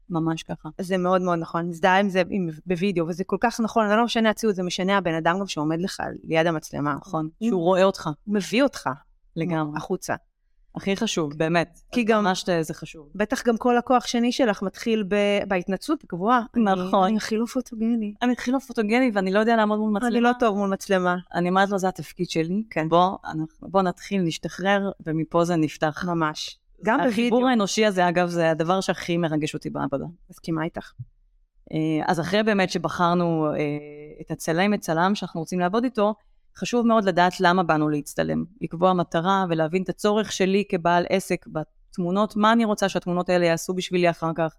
ממש 0.09 0.43
ככה. 0.43 0.69
זה 0.81 0.97
מאוד 0.97 1.21
מאוד 1.21 1.39
נכון, 1.39 1.69
מזדהה 1.69 1.99
עם 1.99 2.09
זה 2.09 2.23
עם, 2.29 2.49
בווידאו, 2.65 3.07
וזה 3.07 3.23
כל 3.23 3.37
כך 3.39 3.59
נכון, 3.59 3.87
זה 3.87 3.95
לא 3.95 4.03
משנה 4.05 4.29
הציוד, 4.29 4.55
זה 4.55 4.63
משנה 4.63 4.97
הבן 4.97 5.13
אדם 5.13 5.39
גם 5.39 5.47
שעומד 5.47 5.81
לך 5.81 5.99
ליד 6.23 6.47
המצלמה. 6.47 6.93
נכון, 7.01 7.29
שהוא 7.43 7.61
רואה 7.61 7.83
אותך 7.83 8.09
הוא 8.23 8.35
מביא 8.35 8.63
אותך 8.63 8.89
לגמרי. 9.35 9.77
החוצה. 9.77 10.15
הכי 10.75 10.95
חשוב, 10.95 11.33
באמת. 11.37 11.79
כי 11.91 12.03
גם- 12.03 12.23
ממש 12.23 12.45
זה 12.61 12.73
חשוב. 12.73 13.09
בטח 13.15 13.43
גם 13.47 13.57
כל 13.57 13.75
לקוח 13.77 14.05
שני 14.05 14.31
שלך 14.31 14.61
מתחיל 14.61 15.03
ב- 15.07 15.43
בהתנצלות 15.47 16.03
הגבוהה. 16.03 16.41
נכון. 16.55 17.03
אני, 17.07 17.17
לא 17.39 17.45
פוטוגני. 17.45 18.13
אני 18.21 18.33
להיות 18.47 18.63
פוטוגני 18.63 19.11
ואני 19.13 19.31
לא 19.33 19.39
יודע 19.39 19.55
לעמוד 19.55 19.79
מול 19.79 19.91
מצלמה. 19.91 20.07
אני 20.11 20.21
לא 20.21 20.31
טוב 20.39 20.57
מול 20.57 20.69
מצלמה. 20.69 21.15
אני 21.33 21.49
אומרת 21.49 21.69
לו, 21.69 21.77
זה 21.79 21.87
התפקיד 21.87 22.29
שלי. 22.29 22.63
כן. 22.69 22.89
בוא, 22.89 23.17
אנחנו, 23.25 23.67
בוא 23.69 23.81
נתחיל, 23.81 24.21
נשתחרר, 24.21 24.91
ומפה 25.05 25.45
זה 25.45 25.55
נפתח. 25.55 26.03
ממש. 26.07 26.59
גם 26.83 26.97
בווידאו. 26.97 27.11
החיבור 27.11 27.47
האנושי 27.47 27.85
הזה, 27.85 28.09
אגב, 28.09 28.27
זה 28.27 28.51
הדבר 28.51 28.81
שהכי 28.81 29.17
מרגש 29.17 29.53
אותי 29.53 29.69
בעבודה. 29.69 30.05
מסכימה 30.29 30.63
איתך. 30.63 30.91
אה, 31.71 32.05
אז 32.07 32.19
אחרי 32.19 32.43
באמת 32.43 32.69
שבחרנו 32.69 33.47
אה, 33.47 33.55
את 34.21 34.31
הצלם, 34.31 34.73
את 34.73 34.79
צלם 34.79 35.15
שאנחנו 35.15 35.39
רוצים 35.39 35.59
לעבוד 35.59 35.83
איתו, 35.83 36.13
חשוב 36.57 36.87
מאוד 36.87 37.03
לדעת 37.03 37.39
למה 37.39 37.63
באנו 37.63 37.89
להצטלם. 37.89 38.43
לקבוע 38.61 38.93
מטרה 38.93 39.45
ולהבין 39.49 39.83
את 39.83 39.89
הצורך 39.89 40.31
שלי 40.31 40.63
כבעל 40.69 41.05
עסק 41.09 41.45
בתמונות, 41.47 42.35
מה 42.35 42.53
אני 42.53 42.65
רוצה 42.65 42.89
שהתמונות 42.89 43.29
האלה 43.29 43.45
יעשו 43.45 43.73
בשבילי 43.73 44.09
אחר 44.09 44.31
כך. 44.35 44.55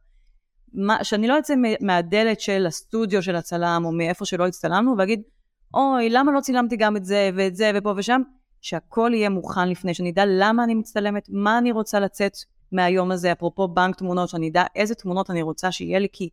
מה, 0.73 1.05
שאני 1.05 1.29
לא 1.29 1.39
אצא 1.39 1.55
מהדלת 1.81 2.41
של 2.41 2.67
הסטודיו 2.67 3.23
של 3.23 3.37
הצלם, 3.37 3.83
או 3.85 3.93
מאיפה 3.93 4.25
שלא 4.25 4.47
הצטלמנו, 4.47 4.95
ואגיד, 4.99 5.23
אוי, 5.75 6.11
למה 6.11 6.33
לא 6.33 6.41
צילמתי 6.41 6.77
גם 6.77 6.97
את 6.97 7.05
זה 7.05 7.31
ואת 7.35 7.57
זה 7.57 7.71
ופה 7.75 7.95
ושם? 7.97 8.23
שהכל 8.65 9.11
יהיה 9.15 9.29
מוכן 9.29 9.69
לפני, 9.69 9.95
שאני 9.95 10.11
אדע 10.11 10.25
למה 10.27 10.65
אני 10.65 10.75
מצטלמת, 10.75 11.29
מה 11.29 11.59
אני 11.59 11.73
רוצה 11.73 12.01
לצאת 12.01 12.33
מהיום 12.73 13.11
הזה, 13.11 13.33
אפרופו 13.33 13.69
בנק 13.69 13.97
תמונות, 13.97 14.29
שאני 14.29 14.49
אדע 14.49 14.65
איזה 14.77 14.95
תמונות 14.95 15.31
אני 15.31 15.43
רוצה 15.43 15.73
שיהיה 15.73 15.99
לי, 15.99 16.09
כי 16.13 16.29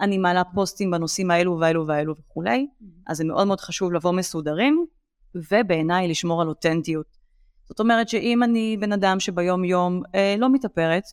אני 0.00 0.18
מעלה 0.18 0.42
פוסטים 0.44 0.90
בנושאים 0.90 1.30
האלו 1.30 1.58
והאלו 1.60 1.86
והאלו 1.86 2.14
וכולי, 2.16 2.66
אז 3.06 3.16
זה 3.16 3.24
מאוד 3.24 3.46
מאוד 3.46 3.60
חשוב 3.60 3.92
לבוא 3.92 4.12
מסודרים, 4.12 4.86
ובעיניי 5.34 6.08
לשמור 6.08 6.42
על 6.42 6.48
אותנטיות. 6.48 7.06
זאת 7.68 7.80
אומרת 7.80 8.08
שאם 8.08 8.42
אני 8.42 8.76
בן 8.80 8.92
אדם 8.92 9.20
שביום 9.20 9.64
יום 9.64 10.02
אה, 10.14 10.34
לא 10.38 10.52
מתאפרת, 10.52 11.04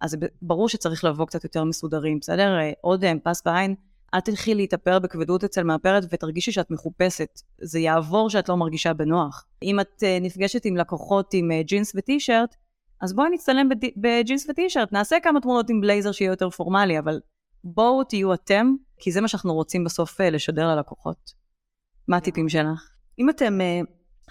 אז 0.00 0.16
ברור 0.42 0.68
שצריך 0.68 1.04
לבוא 1.04 1.26
קצת 1.26 1.44
יותר 1.44 1.64
מסודרים, 1.64 2.18
בסדר? 2.18 2.58
אה, 2.58 2.72
עוד 2.80 3.04
אה, 3.04 3.12
פס 3.24 3.42
בעין, 3.46 3.74
אל 4.14 4.20
תלכי 4.20 4.54
להתאפר 4.54 4.98
בכבדות 4.98 5.44
אצל 5.44 5.62
מאפרת 5.62 6.04
ותרגישי 6.10 6.52
שאת 6.52 6.70
מחופשת. 6.70 7.40
זה 7.60 7.78
יעבור 7.80 8.30
שאת 8.30 8.48
לא 8.48 8.56
מרגישה 8.56 8.92
בנוח. 8.92 9.46
אם 9.62 9.80
את 9.80 10.02
אה, 10.02 10.18
נפגשת 10.20 10.64
עם 10.64 10.76
לקוחות 10.76 11.34
עם 11.34 11.52
אה, 11.52 11.62
ג'ינס 11.62 11.92
וטי-שירט, 11.96 12.56
אז 13.00 13.12
בואי 13.12 13.30
נצטלם 13.30 13.68
בג'ינס 13.96 14.46
וטי-שירט, 14.50 14.92
נעשה 14.92 15.16
כמה 15.22 15.40
תמונות 15.40 15.70
עם 15.70 15.80
בלייזר 15.80 16.12
שיהיה 16.12 16.30
יותר 16.30 16.50
פורמלי, 16.50 16.98
אבל 16.98 17.20
בואו 17.64 18.04
תהיו 18.04 18.34
אתם, 18.34 18.74
כי 18.98 19.12
זה 19.12 19.20
מה 19.20 19.28
שאנחנו 19.28 19.54
רוצים 19.54 19.84
בסוף 19.84 20.20
אה, 20.20 20.30
לשדר 20.30 20.74
ללקוחות. 20.74 21.32
מה 22.08 22.16
הטיפים 22.16 22.48
שלך? 22.48 22.90
אם 23.18 23.30
אתם 23.30 23.58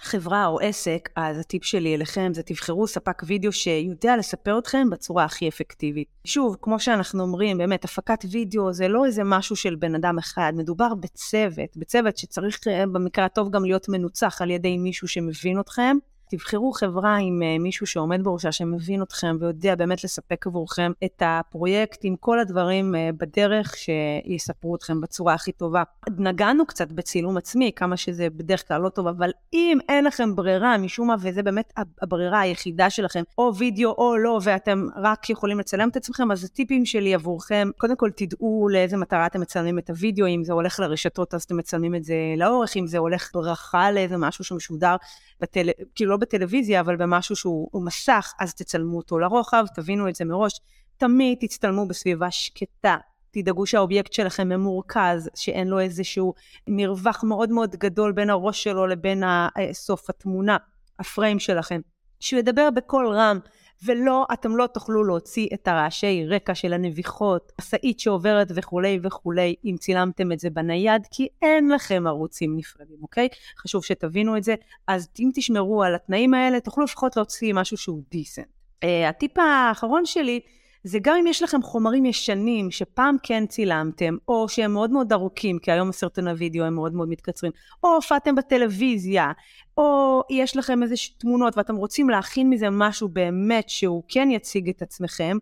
חברה 0.00 0.46
או 0.46 0.60
עסק, 0.60 1.08
אז 1.16 1.38
הטיפ 1.38 1.64
שלי 1.64 1.94
אליכם 1.94 2.34
זה 2.34 2.42
תבחרו 2.42 2.86
ספק 2.86 3.22
וידאו 3.26 3.52
שיודע 3.52 4.16
לספר 4.16 4.58
אתכם 4.58 4.90
בצורה 4.90 5.24
הכי 5.24 5.48
אפקטיבית. 5.48 6.08
שוב, 6.24 6.56
כמו 6.62 6.80
שאנחנו 6.80 7.22
אומרים, 7.22 7.58
באמת, 7.58 7.84
הפקת 7.84 8.24
וידאו 8.30 8.72
זה 8.72 8.88
לא 8.88 9.06
איזה 9.06 9.24
משהו 9.24 9.56
של 9.56 9.74
בן 9.74 9.94
אדם 9.94 10.18
אחד, 10.18 10.52
מדובר 10.56 10.94
בצוות, 10.94 11.76
בצוות 11.76 12.16
שצריך 12.16 12.58
אה, 12.68 12.86
במקרה 12.86 13.24
הטוב 13.24 13.50
גם 13.50 13.64
להיות 13.64 13.88
מנוצח 13.88 14.42
על 14.42 14.50
ידי 14.50 14.78
מישהו 14.78 15.08
שמבין 15.08 15.60
אתכם. 15.60 15.96
תבחרו 16.30 16.72
חברה 16.72 17.16
עם 17.16 17.42
אה, 17.42 17.58
מישהו 17.58 17.86
שעומד 17.86 18.24
בראשה, 18.24 18.52
שמבין 18.52 19.02
אתכם 19.02 19.36
ויודע 19.40 19.74
באמת 19.74 20.04
לספק 20.04 20.46
עבורכם 20.46 20.92
את 21.04 21.22
הפרויקט 21.26 22.00
עם 22.02 22.16
כל 22.16 22.38
הדברים 22.40 22.94
אה, 22.94 23.10
בדרך 23.16 23.74
שיספרו 23.76 24.76
אתכם 24.76 25.00
בצורה 25.00 25.34
הכי 25.34 25.52
טובה. 25.52 25.82
נגענו 26.18 26.66
קצת 26.66 26.92
בצילום 26.92 27.36
עצמי, 27.36 27.72
כמה 27.76 27.96
שזה 27.96 28.30
בדרך 28.30 28.68
כלל 28.68 28.80
לא 28.80 28.88
טוב, 28.88 29.06
אבל 29.06 29.30
אם 29.52 29.78
אין 29.88 30.04
לכם 30.04 30.36
ברירה 30.36 30.78
משום 30.78 31.08
מה, 31.08 31.14
וזה 31.20 31.42
באמת 31.42 31.72
הברירה 32.02 32.40
היחידה 32.40 32.90
שלכם, 32.90 33.22
או 33.38 33.52
וידאו 33.56 33.90
או 33.90 34.16
לא, 34.16 34.40
ואתם 34.42 34.86
רק 34.96 35.30
יכולים 35.30 35.58
לצלם 35.58 35.88
את 35.88 35.96
עצמכם, 35.96 36.30
אז 36.30 36.44
הטיפים 36.44 36.86
שלי 36.86 37.14
עבורכם, 37.14 37.70
קודם 37.78 37.96
כל 37.96 38.10
תדעו 38.16 38.68
לאיזה 38.72 38.96
מטרה 38.96 39.26
אתם 39.26 39.40
מצלמים 39.40 39.78
את 39.78 39.90
הוידאו, 39.90 40.26
אם 40.26 40.44
זה 40.44 40.52
הולך 40.52 40.80
לרשתות 40.80 41.34
אז 41.34 41.42
אתם 41.42 41.56
מצלמים 41.56 41.94
את 41.94 42.04
זה 42.04 42.14
לאורך, 42.36 42.76
אם 42.76 42.86
זה 42.86 42.98
הולך 42.98 43.30
ברכה 43.34 43.90
לאיזה 43.90 44.16
משהו 44.16 44.44
שמשודר, 44.44 44.96
בטל... 45.44 45.68
כאילו 45.94 46.10
לא 46.10 46.16
בטלוויזיה, 46.16 46.80
אבל 46.80 46.96
במשהו 46.96 47.36
שהוא 47.36 47.68
הוא 47.72 47.84
מסך, 47.84 48.32
אז 48.40 48.54
תצלמו 48.54 48.96
אותו 48.96 49.18
לרוחב, 49.18 49.64
תבינו 49.74 50.08
את 50.08 50.14
זה 50.14 50.24
מראש. 50.24 50.60
תמיד 50.96 51.38
תצטלמו 51.40 51.88
בסביבה 51.88 52.30
שקטה. 52.30 52.96
תדאגו 53.30 53.66
שהאובייקט 53.66 54.12
שלכם 54.12 54.48
ממורכז, 54.48 55.30
שאין 55.34 55.68
לו 55.68 55.80
איזשהו 55.80 56.34
מרווח 56.68 57.24
מאוד 57.24 57.50
מאוד 57.50 57.76
גדול 57.76 58.12
בין 58.12 58.30
הראש 58.30 58.62
שלו 58.62 58.86
לבין 58.86 59.22
ה- 59.22 59.48
סוף 59.72 60.10
התמונה, 60.10 60.56
הפריים 60.98 61.38
שלכם. 61.38 61.80
שהוא 62.20 62.38
ידבר 62.40 62.70
בקול 62.70 63.06
רם, 63.06 63.38
ולא, 63.84 64.26
אתם 64.32 64.56
לא 64.56 64.66
תוכלו 64.66 65.04
להוציא 65.04 65.48
את 65.54 65.68
הרעשי 65.68 66.26
רקע 66.28 66.54
של 66.54 66.72
הנביחות, 66.72 67.52
משאית 67.60 68.00
שעוברת 68.00 68.48
וכולי 68.54 68.98
וכולי, 69.02 69.54
אם 69.64 69.76
צילמתם 69.80 70.32
את 70.32 70.40
זה 70.40 70.50
בנייד, 70.50 71.06
כי 71.10 71.28
אין 71.42 71.68
לכם 71.68 72.04
ערוצים 72.06 72.56
נפרדים, 72.56 72.96
אוקיי? 73.02 73.28
חשוב 73.58 73.84
שתבינו 73.84 74.36
את 74.36 74.44
זה. 74.44 74.54
אז 74.88 75.08
אם 75.20 75.30
תשמרו 75.34 75.82
על 75.82 75.94
התנאים 75.94 76.34
האלה, 76.34 76.60
תוכלו 76.60 76.84
לפחות 76.84 77.16
להוציא 77.16 77.54
משהו 77.54 77.76
שהוא 77.76 78.02
דיסנט. 78.10 78.46
Uh, 78.84 78.86
הטיפ 79.08 79.38
האחרון 79.38 80.06
שלי, 80.06 80.40
זה 80.84 80.98
גם 81.02 81.16
אם 81.20 81.26
יש 81.26 81.42
לכם 81.42 81.62
חומרים 81.62 82.04
ישנים 82.04 82.70
שפעם 82.70 83.16
כן 83.22 83.46
צילמתם, 83.46 84.16
או 84.28 84.48
שהם 84.48 84.72
מאוד 84.72 84.90
מאוד 84.90 85.12
ארוכים, 85.12 85.58
כי 85.58 85.72
היום 85.72 85.92
סרטוני 85.92 86.32
וידאו 86.32 86.64
הם 86.64 86.74
מאוד 86.74 86.94
מאוד 86.94 87.08
מתקצרים, 87.08 87.52
או 87.84 87.94
הופעתם 87.94 88.34
בטלוויזיה, 88.34 89.32
או 89.78 90.22
יש 90.30 90.56
לכם 90.56 90.82
איזה 90.82 90.94
תמונות 91.18 91.56
ואתם 91.56 91.76
רוצים 91.76 92.10
להכין 92.10 92.50
מזה 92.50 92.70
משהו 92.70 93.08
באמת 93.08 93.68
שהוא 93.68 94.02
כן 94.08 94.28
יציג 94.30 94.68
את 94.68 94.82
עצמכם, 94.82 95.38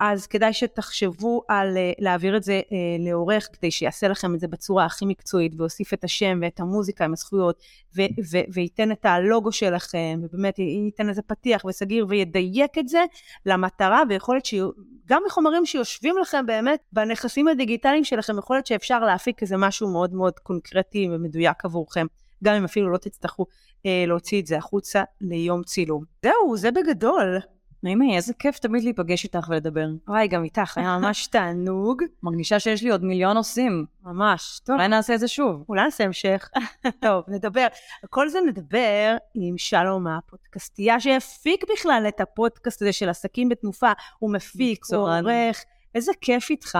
אז 0.00 0.26
כדאי 0.26 0.52
שתחשבו 0.52 1.42
על 1.48 1.76
uh, 1.76 1.94
להעביר 1.98 2.36
את 2.36 2.42
זה 2.42 2.60
uh, 2.64 2.72
לעורך, 2.98 3.48
כדי 3.52 3.70
שיעשה 3.70 4.08
לכם 4.08 4.34
את 4.34 4.40
זה 4.40 4.48
בצורה 4.48 4.84
הכי 4.84 5.04
מקצועית, 5.04 5.52
ויוסיף 5.58 5.92
את 5.92 6.04
השם 6.04 6.38
ואת 6.42 6.60
המוזיקה 6.60 7.04
עם 7.04 7.12
הזכויות, 7.12 7.58
ו- 7.96 8.02
ו- 8.32 8.52
וייתן 8.52 8.92
את 8.92 9.04
הלוגו 9.04 9.52
שלכם, 9.52 10.20
ובאמת 10.22 10.58
ייתן 10.58 11.08
איזה 11.08 11.22
פתיח 11.22 11.64
וסגיר, 11.64 12.06
וידייק 12.08 12.78
את 12.78 12.88
זה 12.88 13.04
למטרה, 13.46 14.02
ויכול 14.08 14.34
להיות 14.34 14.46
שגם 14.46 15.22
מחומרים 15.26 15.66
שיושבים 15.66 16.14
לכם 16.18 16.46
באמת 16.46 16.80
בנכסים 16.92 17.48
הדיגיטליים 17.48 18.04
שלכם, 18.04 18.38
יכול 18.38 18.56
להיות 18.56 18.66
שאפשר 18.66 18.98
להפיק 18.98 19.42
איזה 19.42 19.56
משהו 19.56 19.88
מאוד 19.92 20.14
מאוד 20.14 20.38
קונקרטי 20.38 21.08
ומדויק 21.10 21.64
עבורכם. 21.64 22.06
גם 22.44 22.54
אם 22.54 22.64
אפילו 22.64 22.90
לא 22.90 22.98
תצטרכו 22.98 23.46
אה, 23.86 24.04
להוציא 24.06 24.40
את 24.40 24.46
זה 24.46 24.58
החוצה 24.58 25.02
ליום 25.20 25.62
צילום. 25.62 26.04
זהו, 26.22 26.56
זה 26.56 26.70
בגדול. 26.70 27.38
נעימי, 27.82 28.16
איזה 28.16 28.34
כיף 28.34 28.58
תמיד 28.58 28.84
להיפגש 28.84 29.24
איתך 29.24 29.46
ולדבר. 29.48 29.86
וואי, 30.08 30.28
גם 30.28 30.44
איתך, 30.44 30.78
היה 30.78 30.98
ממש 30.98 31.26
תענוג. 31.26 32.02
מרגישה 32.22 32.60
שיש 32.60 32.82
לי 32.82 32.90
עוד 32.90 33.04
מיליון 33.04 33.36
נושאים. 33.36 33.86
ממש. 34.02 34.60
טוב, 34.64 34.76
אולי 34.76 34.88
נעשה 34.88 35.14
את 35.14 35.20
זה 35.20 35.28
שוב. 35.28 35.64
אולי 35.68 35.84
נעשה 35.84 36.04
המשך. 36.04 36.48
טוב, 37.02 37.24
נדבר. 37.28 37.66
כל 38.10 38.28
זה 38.28 38.38
נדבר 38.46 39.16
עם 39.34 39.58
שלום 39.58 40.06
הפודקאסטייה 40.06 41.00
שהפיק 41.00 41.64
בכלל 41.72 42.04
את 42.08 42.20
הפודקאסט 42.20 42.82
הזה 42.82 42.92
של 42.92 43.08
עסקים 43.08 43.48
בתנופה. 43.48 43.92
הוא 44.18 44.32
מפיק, 44.32 44.84
הוא. 44.90 44.98
עורך. 44.98 45.64
איזה 45.94 46.12
כיף 46.20 46.50
איתך. 46.50 46.78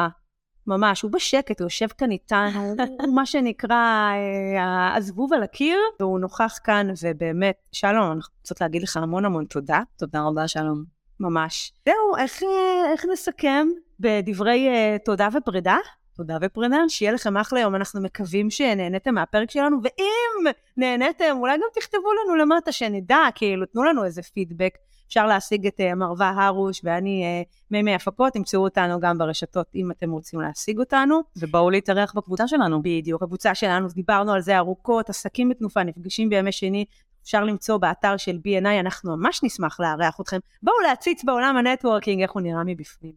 ממש, 0.67 1.03
הוא 1.03 1.11
בשקט, 1.11 1.61
הוא 1.61 1.67
יושב 1.67 1.87
כאן 1.87 2.11
איתנו, 2.11 2.75
הוא 3.03 3.15
מה 3.15 3.27
שנקרא 3.27 4.13
אה, 4.57 4.97
הזבוב 4.97 5.33
על 5.33 5.43
הקיר, 5.43 5.79
והוא 6.01 6.21
נוכח 6.21 6.59
כאן, 6.65 6.87
ובאמת, 7.03 7.57
שלום, 7.73 8.13
אנחנו 8.13 8.35
רוצות 8.41 8.61
להגיד 8.61 8.83
לך 8.83 8.97
המון 8.97 9.25
המון 9.25 9.45
תודה. 9.45 9.81
תודה 9.99 10.23
רבה, 10.23 10.49
שלום. 10.49 10.85
ממש. 11.21 11.73
זהו, 11.87 12.17
איך, 12.19 12.43
אה, 12.43 12.93
איך 12.93 13.05
נסכם 13.13 13.69
בדברי 14.01 14.69
uh, 14.69 15.05
תודה 15.05 15.29
ופרידה? 15.33 15.77
תודה 16.17 16.37
ופרידה. 16.43 16.77
שיהיה 16.89 17.13
לכם 17.13 17.37
אחלה 17.37 17.61
יום, 17.61 17.75
אנחנו 17.75 18.01
מקווים 18.01 18.51
שנהניתם 18.51 19.15
מהפרק 19.15 19.51
שלנו, 19.51 19.77
ואם 19.83 20.53
נהניתם, 20.77 21.37
אולי 21.39 21.57
גם 21.57 21.69
תכתבו 21.75 22.13
לנו 22.13 22.37
למטה 22.37 22.73
שנדע, 22.73 23.19
כאילו, 23.35 23.67
תנו 23.67 23.85
לנו 23.85 24.05
איזה 24.05 24.23
פידבק. 24.23 24.75
אפשר 25.09 25.27
להשיג 25.27 25.67
את 25.67 25.81
uh, 25.81 25.95
מרווה 25.95 26.47
הרוש 26.47 26.81
ואני 26.85 27.25
uh, 27.43 27.55
מימי 27.71 27.95
הפקות, 27.95 28.33
תמצאו 28.33 28.61
אותנו 28.61 29.01
גם 29.01 29.19
ברשתות 29.19 29.67
אם 29.75 29.91
אתם 29.91 30.11
רוצים 30.11 30.41
להשיג 30.41 30.79
אותנו. 30.79 31.21
ובואו 31.37 31.71
להתארח 31.71 32.13
בקבוצה 32.17 32.49
שלנו. 32.49 32.83
בדיוק, 32.83 33.23
הקבוצה 33.23 33.55
שלנו, 33.55 33.89
דיברנו 33.89 34.33
על 34.33 34.41
זה 34.41 34.59
ארוכות, 34.59 35.11
עסקים 35.11 35.49
בתנופה, 35.49 35.83
נפגשים 35.83 36.29
בימי 36.29 36.53
שני, 36.53 36.85
אפשר 37.23 37.45
למצוא 37.45 37.77
באתר 37.77 38.17
של 38.17 38.39
BNI, 38.47 38.81
אנחנו 38.81 39.17
ממש 39.17 39.41
נשמח 39.43 39.81
לארח 39.81 40.21
אתכם. 40.21 40.39
בואו 40.63 40.77
להציץ 40.89 41.25
בעולם 41.25 41.57
ה 41.57 41.62
networking, 41.62 42.23
איך 42.23 42.33
הוא 42.33 42.43
נראה 42.43 42.65
מבפנים. 42.65 43.13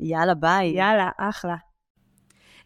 יאללה, 0.00 0.34
ביי. 0.34 0.68
יאללה, 0.68 1.10
אחלה. 1.18 1.56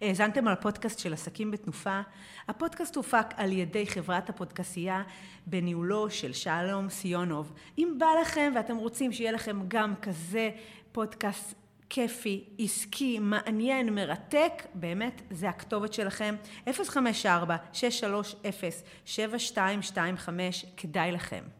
האזנתם 0.00 0.46
על 0.46 0.52
הפודקאסט 0.52 0.98
של 0.98 1.12
עסקים 1.12 1.50
בתנופה. 1.50 2.00
הפודקאסט 2.48 2.96
הופק 2.96 3.26
על 3.36 3.52
ידי 3.52 3.86
חברת 3.86 4.30
הפודקסייה 4.30 5.02
בניהולו 5.46 6.10
של 6.10 6.32
שלום 6.32 6.88
סיונוב. 6.88 7.52
אם 7.78 7.94
בא 7.98 8.06
לכם 8.22 8.52
ואתם 8.56 8.76
רוצים 8.76 9.12
שיהיה 9.12 9.32
לכם 9.32 9.60
גם 9.68 9.94
כזה 10.02 10.50
פודקאסט 10.92 11.54
כיפי, 11.90 12.44
עסקי, 12.58 13.18
מעניין, 13.18 13.94
מרתק, 13.94 14.52
באמת, 14.74 15.22
זה 15.30 15.48
הכתובת 15.48 15.92
שלכם. 15.92 16.34
054-630-7225, 16.66 16.70
כדאי 20.76 21.12
לכם. 21.12 21.57